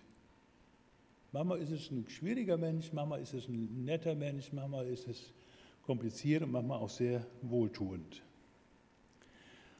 Manchmal 1.36 1.60
ist 1.60 1.72
es 1.72 1.92
ein 1.92 2.08
schwieriger 2.08 2.56
Mensch, 2.56 2.94
manchmal 2.94 3.20
ist 3.20 3.34
es 3.34 3.50
ein 3.50 3.84
netter 3.84 4.16
Mensch, 4.16 4.54
manchmal 4.54 4.88
ist 4.88 5.06
es 5.10 5.34
kompliziert 5.86 6.44
und 6.44 6.54
manchmal 6.54 6.80
auch 6.80 6.88
sehr 6.88 7.26
wohltuend. 7.42 8.24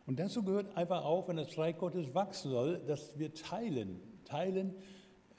Und 0.06 0.20
dazu 0.20 0.44
gehört 0.44 0.76
einfach 0.76 1.06
auch, 1.06 1.30
wenn 1.30 1.38
das 1.38 1.58
Reich 1.58 1.78
Gottes 1.78 2.14
wachsen 2.14 2.52
soll, 2.52 2.82
dass 2.86 3.18
wir 3.18 3.34
teilen, 3.34 4.02
teilen, 4.26 4.76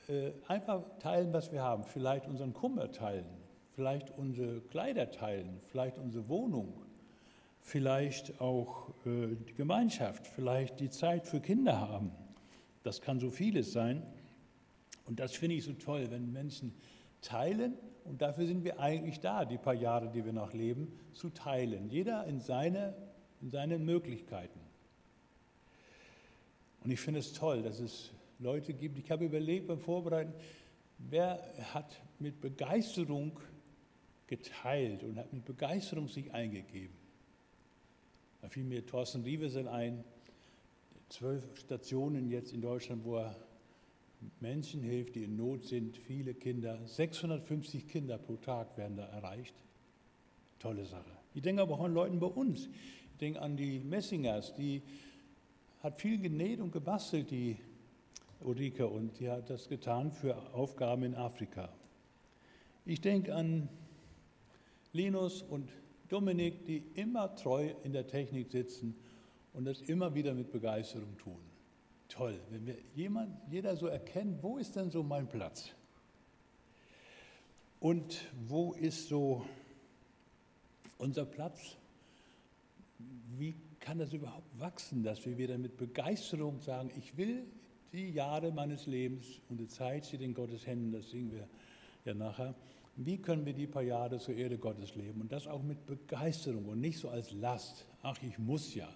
äh, 0.09 0.31
einfach 0.48 0.85
teilen, 1.00 1.35
was 1.35 1.52
wir 1.52 1.62
haben. 1.62 1.85
Vielleicht 1.85 2.26
unseren 2.26 2.55
Kummer 2.55 2.90
teilen, 2.90 3.26
vielleicht 3.74 4.16
unsere 4.16 4.62
Kleider 4.62 5.11
teilen, 5.11 5.61
vielleicht 5.66 5.98
unsere 5.98 6.31
Wohnung, 6.31 6.81
vielleicht 7.61 8.40
auch 8.40 8.88
äh, 9.05 9.37
die 9.46 9.52
Gemeinschaft, 9.52 10.26
vielleicht 10.26 10.81
die 10.81 10.88
Zeit 10.88 11.26
für 11.26 11.40
Kinder 11.40 11.79
haben. 11.79 12.11
Das 12.85 13.02
kann 13.02 13.20
so 13.20 13.31
vieles 13.31 13.72
sein. 13.72 14.02
Und 15.07 15.21
das 15.21 15.33
finde 15.33 15.57
ich 15.57 15.64
so 15.64 15.73
toll, 15.73 16.11
wenn 16.11 16.33
Menschen 16.33 16.75
teilen. 17.23 17.75
Und 18.05 18.23
dafür 18.23 18.47
sind 18.47 18.64
wir 18.64 18.79
eigentlich 18.81 19.21
da, 19.21 19.45
die 19.45 19.59
paar 19.59 19.75
Jahre, 19.75 20.11
die 20.11 20.25
wir 20.25 20.33
noch 20.33 20.53
leben, 20.53 20.92
zu 21.12 21.31
teilen. 21.31 21.88
Jeder 21.88 22.25
in 22.27 22.40
seine 22.40 22.95
in 23.40 23.51
seinen 23.51 23.85
Möglichkeiten. 23.85 24.61
Und 26.83 26.90
ich 26.90 27.01
finde 27.01 27.21
es 27.21 27.33
toll, 27.33 27.62
dass 27.62 27.81
es 27.81 28.11
Leute 28.38 28.75
gibt, 28.75 28.99
ich 28.99 29.11
habe 29.11 29.25
überlegt 29.25 29.66
beim 29.66 29.81
Vorbereiten, 29.81 30.33
wer 30.99 31.42
hat 31.73 32.01
mit 32.19 32.40
Begeisterung 32.40 33.38
geteilt 34.27 35.03
und 35.03 35.16
hat 35.16 35.33
mit 35.33 35.45
Begeisterung 35.45 36.09
sich 36.09 36.33
eingegeben. 36.33 36.95
Da 38.40 38.49
fiel 38.49 38.64
mir 38.64 38.85
Thorsten 38.85 39.23
Rievesel 39.23 39.69
ein, 39.69 40.05
zwölf 41.09 41.45
Stationen 41.57 42.29
jetzt 42.29 42.53
in 42.53 42.61
Deutschland, 42.61 43.05
wo 43.05 43.19
er 43.19 43.37
Menschen 44.40 44.83
hilft, 44.83 45.14
die 45.14 45.24
in 45.24 45.37
Not 45.37 45.64
sind, 45.64 45.96
viele 45.96 46.35
Kinder, 46.35 46.81
650 46.85 47.88
Kinder 47.88 48.18
pro 48.18 48.37
Tag 48.37 48.76
werden 48.76 48.96
da 48.96 49.05
erreicht. 49.07 49.55
Tolle 50.59 50.85
Sache. 50.85 51.11
Ich 51.35 51.42
denke 51.42 51.62
aber 51.62 51.74
auch 51.74 51.85
an 51.85 51.92
Leute 51.92 52.16
bei 52.16 52.26
uns, 52.26 52.66
ich 52.66 53.18
denke 53.20 53.40
an 53.40 53.57
die 53.57 53.79
Messingers, 53.81 54.55
die 54.55 54.83
hat 55.83 56.00
viel 56.00 56.18
genäht 56.18 56.61
und 56.61 56.72
gebastelt, 56.72 57.31
die 57.31 57.57
Ulrike, 58.40 58.87
und 58.87 59.18
die 59.20 59.31
hat 59.31 59.50
das 59.50 59.68
getan 59.68 60.11
für 60.12 60.37
Aufgaben 60.55 61.05
in 61.05 61.14
Afrika. 61.14 61.68
Ich 62.85 63.00
denke 63.00 63.35
an 63.35 63.68
Linus 64.92 65.42
und 65.42 65.70
Dominik, 66.09 66.64
die 66.66 66.83
immer 66.94 67.35
treu 67.35 67.70
in 67.85 67.92
der 67.92 68.07
Technik 68.07 68.50
sitzen 68.50 68.94
und 69.52 69.64
das 69.64 69.81
immer 69.83 70.14
wieder 70.14 70.35
mit 70.35 70.52
Begeisterung 70.52 71.16
tun. 71.18 71.38
Toll, 72.16 72.40
wenn 72.50 72.66
wir 72.66 72.76
jemand, 72.94 73.37
jeder 73.50 73.76
so 73.76 73.87
erkennt, 73.87 74.42
wo 74.42 74.59
ist 74.59 74.76
denn 74.76 74.90
so 74.90 75.02
mein 75.02 75.29
Platz? 75.29 75.72
Und 77.79 78.24
wo 78.48 78.72
ist 78.72 79.09
so 79.09 79.44
unser 80.98 81.26
Platz? 81.26 81.76
wie 83.38 83.55
kann 83.81 83.98
das 83.98 84.12
überhaupt 84.12 84.59
wachsen, 84.59 85.02
dass 85.02 85.24
wir 85.24 85.37
wieder 85.38 85.59
mit 85.59 85.76
Begeisterung 85.76 86.61
sagen, 86.61 86.90
ich 86.96 87.16
will 87.16 87.44
die 87.92 88.11
Jahre 88.11 88.50
meines 88.50 88.87
Lebens 88.87 89.26
und 89.48 89.59
die 89.59 89.68
Zeit 89.68 90.07
steht 90.07 90.22
in 90.22 90.35
Gottes 90.35 90.66
Händen, 90.66 90.92
das 90.92 91.11
singen 91.11 91.33
wir 91.33 91.48
ja 92.05 92.14
nachher. 92.14 92.55
Wie 92.96 93.18
können 93.18 93.44
wir 93.44 93.52
die 93.52 93.66
paar 93.66 93.83
Jahre 93.83 94.18
zur 94.18 94.35
Erde 94.35 94.59
Gottes 94.59 94.94
leben? 94.94 95.20
Und 95.20 95.31
das 95.31 95.46
auch 95.46 95.62
mit 95.62 95.85
Begeisterung 95.87 96.64
und 96.66 96.81
nicht 96.81 96.98
so 96.98 97.11
als 97.11 97.31
Last. 97.33 97.87
Ach, 98.02 98.16
ich 98.22 98.38
muss 98.38 98.74
ja. 98.74 98.88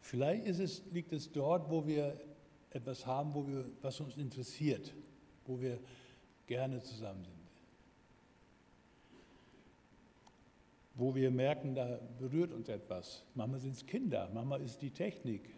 Vielleicht 0.00 0.46
es, 0.46 0.82
liegt 0.92 1.12
es 1.12 1.30
dort, 1.30 1.70
wo 1.70 1.86
wir 1.86 2.18
etwas 2.70 3.06
haben, 3.06 3.34
wo 3.34 3.46
wir, 3.46 3.64
was 3.82 4.00
uns 4.00 4.16
interessiert, 4.16 4.94
wo 5.46 5.60
wir 5.60 5.78
gerne 6.46 6.80
zusammen 6.82 7.24
sind. 7.24 7.38
wo 10.98 11.14
wir 11.14 11.30
merken, 11.30 11.76
da 11.76 12.00
berührt 12.18 12.52
uns 12.52 12.68
etwas. 12.68 13.24
Manchmal 13.34 13.60
sind 13.60 13.76
es 13.76 13.86
Kinder, 13.86 14.28
manchmal 14.34 14.60
ist 14.62 14.82
die 14.82 14.90
Technik. 14.90 15.54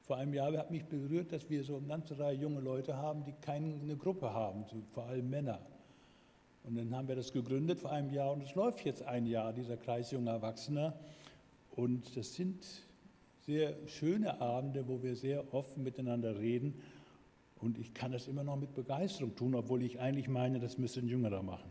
Vor 0.00 0.16
einem 0.16 0.32
Jahr 0.32 0.56
hat 0.56 0.70
mich 0.70 0.84
berührt, 0.86 1.30
dass 1.32 1.48
wir 1.50 1.62
so 1.62 1.76
eine 1.76 1.86
ganze 1.86 2.18
Reihe 2.18 2.38
junge 2.38 2.60
Leute 2.60 2.96
haben, 2.96 3.22
die 3.24 3.34
keine 3.42 3.96
Gruppe 3.96 4.32
haben, 4.32 4.64
vor 4.92 5.04
allem 5.04 5.28
Männer. 5.28 5.60
Und 6.64 6.76
dann 6.76 6.96
haben 6.96 7.06
wir 7.06 7.16
das 7.16 7.32
gegründet 7.32 7.78
vor 7.78 7.92
einem 7.92 8.10
Jahr 8.10 8.32
und 8.32 8.42
es 8.42 8.54
läuft 8.54 8.84
jetzt 8.84 9.02
ein 9.02 9.26
Jahr, 9.26 9.52
dieser 9.52 9.76
Kreis 9.76 10.10
junger 10.10 10.32
Erwachsener. 10.32 10.98
Und 11.72 12.16
das 12.16 12.34
sind 12.34 12.64
sehr 13.46 13.76
schöne 13.86 14.40
Abende, 14.40 14.88
wo 14.88 15.02
wir 15.02 15.14
sehr 15.14 15.54
offen 15.54 15.84
miteinander 15.84 16.38
reden. 16.38 16.74
Und 17.60 17.78
ich 17.78 17.94
kann 17.94 18.12
das 18.12 18.26
immer 18.26 18.42
noch 18.42 18.56
mit 18.56 18.74
Begeisterung 18.74 19.34
tun, 19.36 19.54
obwohl 19.54 19.82
ich 19.82 20.00
eigentlich 20.00 20.28
meine, 20.28 20.58
das 20.58 20.78
müsste 20.78 21.00
ein 21.00 21.08
Jüngerer 21.08 21.42
machen. 21.42 21.70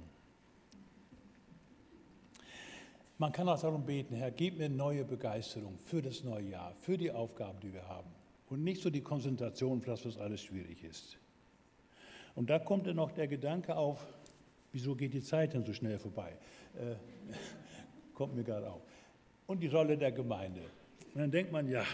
Man 3.17 3.31
kann 3.31 3.47
auch 3.47 3.59
darum 3.59 3.85
beten, 3.85 4.15
Herr, 4.15 4.31
gib 4.31 4.57
mir 4.57 4.69
neue 4.69 5.05
Begeisterung 5.05 5.77
für 5.77 6.01
das 6.01 6.23
neue 6.23 6.49
Jahr, 6.49 6.73
für 6.75 6.97
die 6.97 7.11
Aufgaben, 7.11 7.59
die 7.61 7.73
wir 7.73 7.87
haben. 7.87 8.09
Und 8.49 8.63
nicht 8.63 8.81
so 8.81 8.89
die 8.89 9.01
Konzentration 9.01 9.79
auf 9.79 9.85
das, 9.85 10.05
was 10.05 10.17
alles 10.17 10.41
schwierig 10.41 10.83
ist. 10.83 11.17
Und 12.35 12.49
da 12.49 12.59
kommt 12.59 12.87
dann 12.87 12.97
noch 12.97 13.11
der 13.11 13.27
Gedanke 13.27 13.75
auf, 13.75 14.05
wieso 14.71 14.95
geht 14.95 15.13
die 15.13 15.21
Zeit 15.21 15.53
denn 15.53 15.63
so 15.63 15.73
schnell 15.73 15.99
vorbei? 15.99 16.37
Äh, 16.75 16.95
kommt 18.13 18.35
mir 18.35 18.43
gerade 18.43 18.69
auf. 18.69 18.81
Und 19.47 19.61
die 19.61 19.67
Rolle 19.67 19.97
der 19.97 20.11
Gemeinde. 20.11 20.61
Und 21.15 21.21
dann 21.21 21.31
denkt 21.31 21.53
man, 21.53 21.69
ja, 21.69 21.85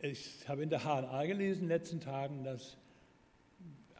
ich 0.00 0.48
habe 0.48 0.62
in 0.62 0.70
der 0.70 0.84
HNA 0.84 1.26
gelesen 1.26 1.62
in 1.62 1.68
den 1.68 1.76
letzten 1.76 2.00
Tagen, 2.00 2.44
dass 2.44 2.76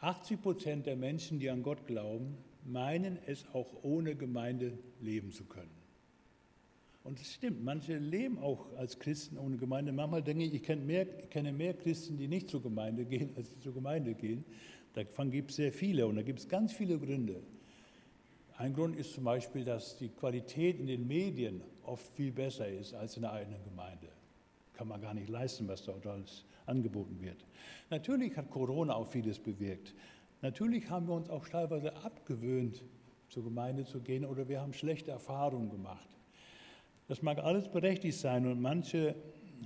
80 0.01 0.41
Prozent 0.41 0.87
der 0.87 0.95
Menschen, 0.95 1.41
die 1.41 1.51
an 1.51 1.65
Gott 1.65 1.89
glauben, 1.89 2.39
meinen, 2.65 3.19
es 3.27 3.45
auch 3.53 3.83
ohne 3.83 4.15
Gemeinde 4.15 4.79
leben 5.01 5.33
zu 5.33 5.45
können. 5.45 5.73
Und 7.03 7.21
es 7.21 7.35
stimmt, 7.35 7.65
manche 7.65 7.99
leben 7.99 8.39
auch 8.39 8.73
als 8.77 9.01
Christen 9.01 9.39
ohne 9.39 9.57
Gemeinde. 9.57 9.91
Manchmal 9.91 10.23
denke 10.23 10.45
ich, 10.45 10.55
ich 10.55 10.63
kenne 10.63 10.83
mehr, 10.83 11.05
ich 11.19 11.31
kenne 11.31 11.53
mehr 11.53 11.75
Christen, 11.75 12.17
die 12.17 12.29
nicht 12.29 12.49
zur 12.49 12.63
Gemeinde 12.63 13.05
gehen, 13.05 13.31
als 13.37 13.51
die 13.51 13.59
zur 13.59 13.75
Gemeinde 13.75 14.15
gehen. 14.15 14.45
Davon 14.93 15.33
gibt 15.33 15.51
es 15.51 15.57
sehr 15.57 15.73
viele 15.73 16.07
und 16.07 16.15
da 16.15 16.23
gibt 16.23 16.39
es 16.39 16.49
ganz 16.49 16.73
viele 16.73 16.97
Gründe. 16.97 17.43
Ein 18.61 18.75
Grund 18.75 18.95
ist 18.95 19.15
zum 19.15 19.25
Beispiel, 19.25 19.65
dass 19.65 19.97
die 19.97 20.11
Qualität 20.11 20.79
in 20.79 20.87
den 20.87 21.07
Medien 21.07 21.63
oft 21.83 22.13
viel 22.13 22.31
besser 22.31 22.69
ist 22.69 22.93
als 22.93 23.17
in 23.17 23.23
der 23.23 23.33
eigenen 23.33 23.65
Gemeinde. 23.65 24.09
Kann 24.75 24.87
man 24.87 25.01
gar 25.01 25.15
nicht 25.15 25.31
leisten, 25.31 25.67
was 25.67 25.83
dort 25.83 26.07
alles 26.07 26.45
angeboten 26.67 27.23
wird. 27.23 27.47
Natürlich 27.89 28.37
hat 28.37 28.51
Corona 28.51 28.97
auch 28.97 29.07
vieles 29.07 29.39
bewirkt. 29.39 29.95
Natürlich 30.43 30.91
haben 30.91 31.09
wir 31.09 31.15
uns 31.15 31.31
auch 31.31 31.49
teilweise 31.49 31.97
abgewöhnt, 32.05 32.85
zur 33.31 33.45
Gemeinde 33.45 33.87
zu 33.87 34.03
gehen 34.03 34.27
oder 34.27 34.47
wir 34.47 34.61
haben 34.61 34.75
schlechte 34.75 35.11
Erfahrungen 35.11 35.71
gemacht. 35.71 36.11
Das 37.09 37.23
mag 37.23 37.39
alles 37.39 37.67
berechtigt 37.67 38.19
sein 38.19 38.47
und 38.47 38.61
manche 38.61 39.15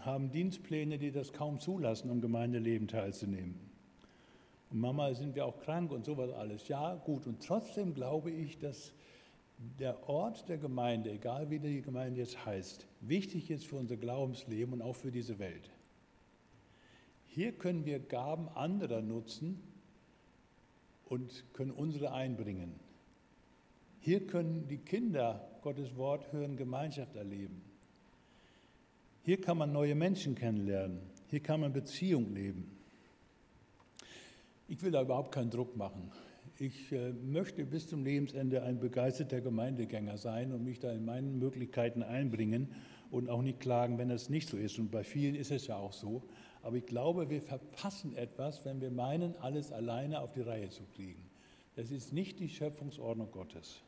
haben 0.03 0.31
Dienstpläne, 0.31 0.99
die 0.99 1.11
das 1.11 1.33
kaum 1.33 1.59
zulassen, 1.59 2.11
am 2.11 2.21
Gemeindeleben 2.21 2.87
teilzunehmen. 2.87 3.59
Mama 4.75 5.15
sind 5.15 5.35
wir 5.35 5.47
auch 5.47 5.59
krank 5.61 5.91
und 5.93 6.05
sowas 6.05 6.31
alles. 6.33 6.69
Ja, 6.69 6.95
gut. 6.97 7.27
Und 7.27 7.45
trotzdem 7.45 7.95
glaube 7.95 8.31
ich, 8.31 8.59
dass 8.59 8.93
der 9.79 10.09
Ort 10.09 10.49
der 10.49 10.59
Gemeinde, 10.59 11.11
egal 11.11 11.49
wie 11.51 11.59
die 11.59 11.81
Gemeinde 11.81 12.21
jetzt 12.21 12.45
heißt, 12.45 12.87
wichtig 13.01 13.51
ist 13.51 13.67
für 13.67 13.77
unser 13.77 13.97
Glaubensleben 13.97 14.75
und 14.75 14.83
auch 14.83 14.97
für 14.97 15.11
diese 15.11 15.39
Welt. 15.39 15.71
Hier 17.27 17.53
können 17.53 17.85
wir 17.85 18.01
Gaben 18.01 18.49
anderer 18.49 19.01
nutzen, 19.01 19.63
und 21.07 21.45
können 21.53 21.71
unsere 21.71 22.13
einbringen. 22.13 22.75
Hier 24.01 24.27
können 24.27 24.67
die 24.69 24.79
Kinder 24.79 25.49
Gottes 25.63 25.97
Wort 25.97 26.33
hören, 26.33 26.57
Gemeinschaft 26.57 27.17
erleben. 27.17 27.63
Hier 29.23 29.41
kann 29.41 29.59
man 29.59 29.73
neue 29.73 29.95
Menschen 29.95 30.35
kennenlernen. 30.35 31.01
Hier 31.29 31.41
kann 31.41 31.61
man 31.61 31.73
Beziehung 31.73 32.35
leben. 32.35 32.74
Ich 34.67 34.83
will 34.83 34.93
da 34.93 35.03
überhaupt 35.03 35.33
keinen 35.33 35.51
Druck 35.51 35.77
machen. 35.77 36.11
Ich 36.59 36.91
äh, 36.93 37.13
möchte 37.13 37.67
bis 37.67 37.89
zum 37.89 38.05
Lebensende 38.05 38.63
ein 38.63 38.79
begeisterter 38.79 39.41
Gemeindegänger 39.41 40.17
sein 40.17 40.53
und 40.53 40.65
mich 40.65 40.79
da 40.79 40.91
in 40.91 41.05
meinen 41.05 41.39
Möglichkeiten 41.39 42.03
einbringen 42.03 42.69
und 43.11 43.29
auch 43.29 43.43
nicht 43.43 43.61
klagen, 43.61 43.99
wenn 43.99 44.11
es 44.11 44.31
nicht 44.31 44.49
so 44.49 44.57
ist. 44.57 44.79
Und 44.79 44.91
bei 44.91 45.05
vielen 45.05 45.35
ist 45.35 45.51
es 45.51 45.67
ja 45.67 45.77
auch 45.77 45.93
so. 45.93 46.23
Aber 46.63 46.77
ich 46.77 46.87
glaube, 46.87 47.29
wir 47.29 47.43
verpassen 47.43 48.17
etwas, 48.17 48.65
wenn 48.65 48.81
wir 48.81 48.91
meinen, 48.91 49.37
alles 49.37 49.71
alleine 49.71 50.21
auf 50.21 50.33
die 50.33 50.41
Reihe 50.41 50.71
zu 50.71 50.85
kriegen. 50.95 51.23
Das 51.77 51.91
ist 51.91 52.13
nicht 52.13 52.41
die 52.41 52.49
Schöpfungsordnung 52.49 53.31
Gottes. 53.33 53.83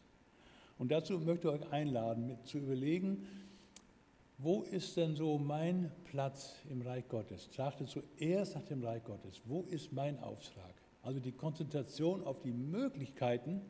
Und 0.77 0.93
dazu 0.93 1.19
möchte 1.21 1.49
ich 1.49 1.55
euch 1.55 1.73
einladen, 1.73 2.37
zu 2.45 2.59
überlegen, 2.59 3.27
wo 4.39 4.63
ist 4.63 4.97
denn 4.97 5.15
so 5.15 5.39
mein 5.39 5.91
Platz 6.05 6.57
im 6.71 6.83
Reich 6.83 7.09
Gottes? 7.09 7.49
Trachte 7.51 7.87
zuerst 7.87 8.55
nach 8.55 8.65
dem 8.65 8.83
Reich 8.85 9.03
Gottes. 9.05 9.41
Wo 9.45 9.63
ist 9.63 9.93
mein 9.93 10.19
Auftrag? 10.21 10.75
Also 11.03 11.21
die 11.21 11.33
Konzentration 11.33 12.23
auf 12.25 12.41
die 12.41 12.53
Möglichkeiten 12.53 13.63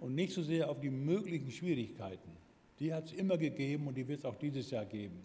und 0.00 0.14
nicht 0.14 0.32
so 0.32 0.42
sehr 0.42 0.70
auf 0.70 0.78
die 0.78 0.90
möglichen 0.90 1.50
Schwierigkeiten. 1.50 2.30
Die 2.78 2.92
hat 2.92 3.06
es 3.06 3.12
immer 3.14 3.38
gegeben 3.38 3.86
und 3.86 3.96
die 3.96 4.06
wird 4.06 4.20
es 4.20 4.24
auch 4.24 4.36
dieses 4.36 4.70
Jahr 4.70 4.84
geben. 4.84 5.22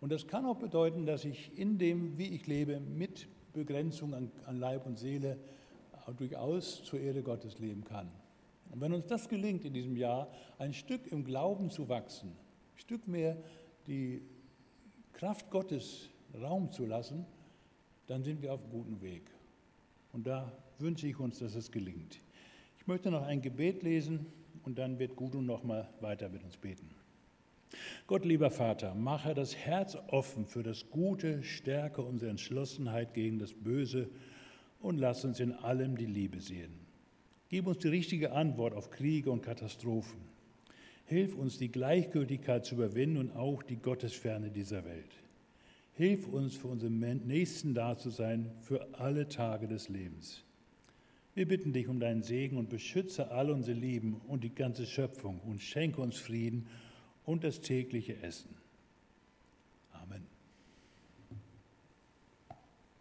Und 0.00 0.12
das 0.12 0.26
kann 0.26 0.46
auch 0.46 0.56
bedeuten, 0.56 1.04
dass 1.04 1.24
ich 1.24 1.56
in 1.58 1.76
dem, 1.76 2.16
wie 2.16 2.28
ich 2.28 2.46
lebe, 2.46 2.80
mit 2.80 3.28
Begrenzung 3.52 4.14
an, 4.14 4.30
an 4.46 4.56
Leib 4.56 4.86
und 4.86 4.98
Seele 4.98 5.38
durchaus 6.16 6.82
zur 6.84 7.00
Ehre 7.00 7.22
Gottes 7.22 7.58
leben 7.58 7.84
kann. 7.84 8.10
Und 8.70 8.80
wenn 8.80 8.92
uns 8.92 9.06
das 9.06 9.28
gelingt 9.28 9.64
in 9.64 9.74
diesem 9.74 9.96
Jahr, 9.96 10.28
ein 10.58 10.72
Stück 10.72 11.10
im 11.12 11.24
Glauben 11.24 11.70
zu 11.70 11.88
wachsen, 11.88 12.28
ein 12.30 12.78
Stück 12.78 13.06
mehr 13.06 13.36
die 13.90 14.22
Kraft 15.12 15.50
Gottes 15.50 16.08
Raum 16.40 16.70
zu 16.70 16.86
lassen, 16.86 17.26
dann 18.06 18.22
sind 18.22 18.40
wir 18.40 18.54
auf 18.54 18.62
einem 18.62 18.70
guten 18.70 19.02
Weg. 19.02 19.22
Und 20.12 20.26
da 20.26 20.50
wünsche 20.78 21.08
ich 21.08 21.18
uns, 21.18 21.40
dass 21.40 21.56
es 21.56 21.70
gelingt. 21.70 22.20
Ich 22.78 22.86
möchte 22.86 23.10
noch 23.10 23.26
ein 23.26 23.42
Gebet 23.42 23.82
lesen 23.82 24.26
und 24.62 24.78
dann 24.78 24.98
wird 24.98 25.16
Gudrun 25.16 25.44
noch 25.44 25.64
mal 25.64 25.88
weiter 26.00 26.28
mit 26.28 26.42
uns 26.44 26.56
beten. 26.56 26.88
Gott, 28.06 28.24
lieber 28.24 28.50
Vater, 28.50 28.94
mache 28.94 29.34
das 29.34 29.56
Herz 29.56 29.96
offen 30.08 30.46
für 30.46 30.62
das 30.62 30.88
Gute, 30.90 31.42
stärke 31.42 32.02
unsere 32.02 32.30
Entschlossenheit 32.30 33.12
gegen 33.14 33.38
das 33.38 33.52
Böse 33.52 34.08
und 34.80 34.98
lass 34.98 35.24
uns 35.24 35.40
in 35.40 35.52
allem 35.52 35.96
die 35.96 36.06
Liebe 36.06 36.40
sehen. 36.40 36.72
Gib 37.48 37.66
uns 37.66 37.78
die 37.78 37.88
richtige 37.88 38.32
Antwort 38.32 38.74
auf 38.74 38.90
Kriege 38.90 39.30
und 39.30 39.42
Katastrophen. 39.42 40.29
Hilf 41.10 41.34
uns, 41.34 41.58
die 41.58 41.72
Gleichgültigkeit 41.72 42.64
zu 42.64 42.76
überwinden 42.76 43.16
und 43.16 43.32
auch 43.32 43.64
die 43.64 43.78
Gottesferne 43.78 44.48
dieser 44.48 44.84
Welt. 44.84 45.10
Hilf 45.94 46.28
uns, 46.28 46.54
für 46.54 46.68
unseren 46.68 47.00
Nächsten 47.26 47.74
da 47.74 47.98
zu 47.98 48.10
sein, 48.10 48.52
für 48.60 48.94
alle 48.94 49.26
Tage 49.28 49.66
des 49.66 49.88
Lebens. 49.88 50.44
Wir 51.34 51.48
bitten 51.48 51.72
dich 51.72 51.88
um 51.88 51.98
deinen 51.98 52.22
Segen 52.22 52.56
und 52.58 52.70
beschütze 52.70 53.32
all 53.32 53.50
unsere 53.50 53.76
Lieben 53.76 54.20
und 54.28 54.44
die 54.44 54.54
ganze 54.54 54.86
Schöpfung 54.86 55.40
und 55.40 55.60
schenke 55.60 56.00
uns 56.00 56.16
Frieden 56.16 56.68
und 57.24 57.42
das 57.42 57.60
tägliche 57.60 58.22
Essen. 58.22 58.59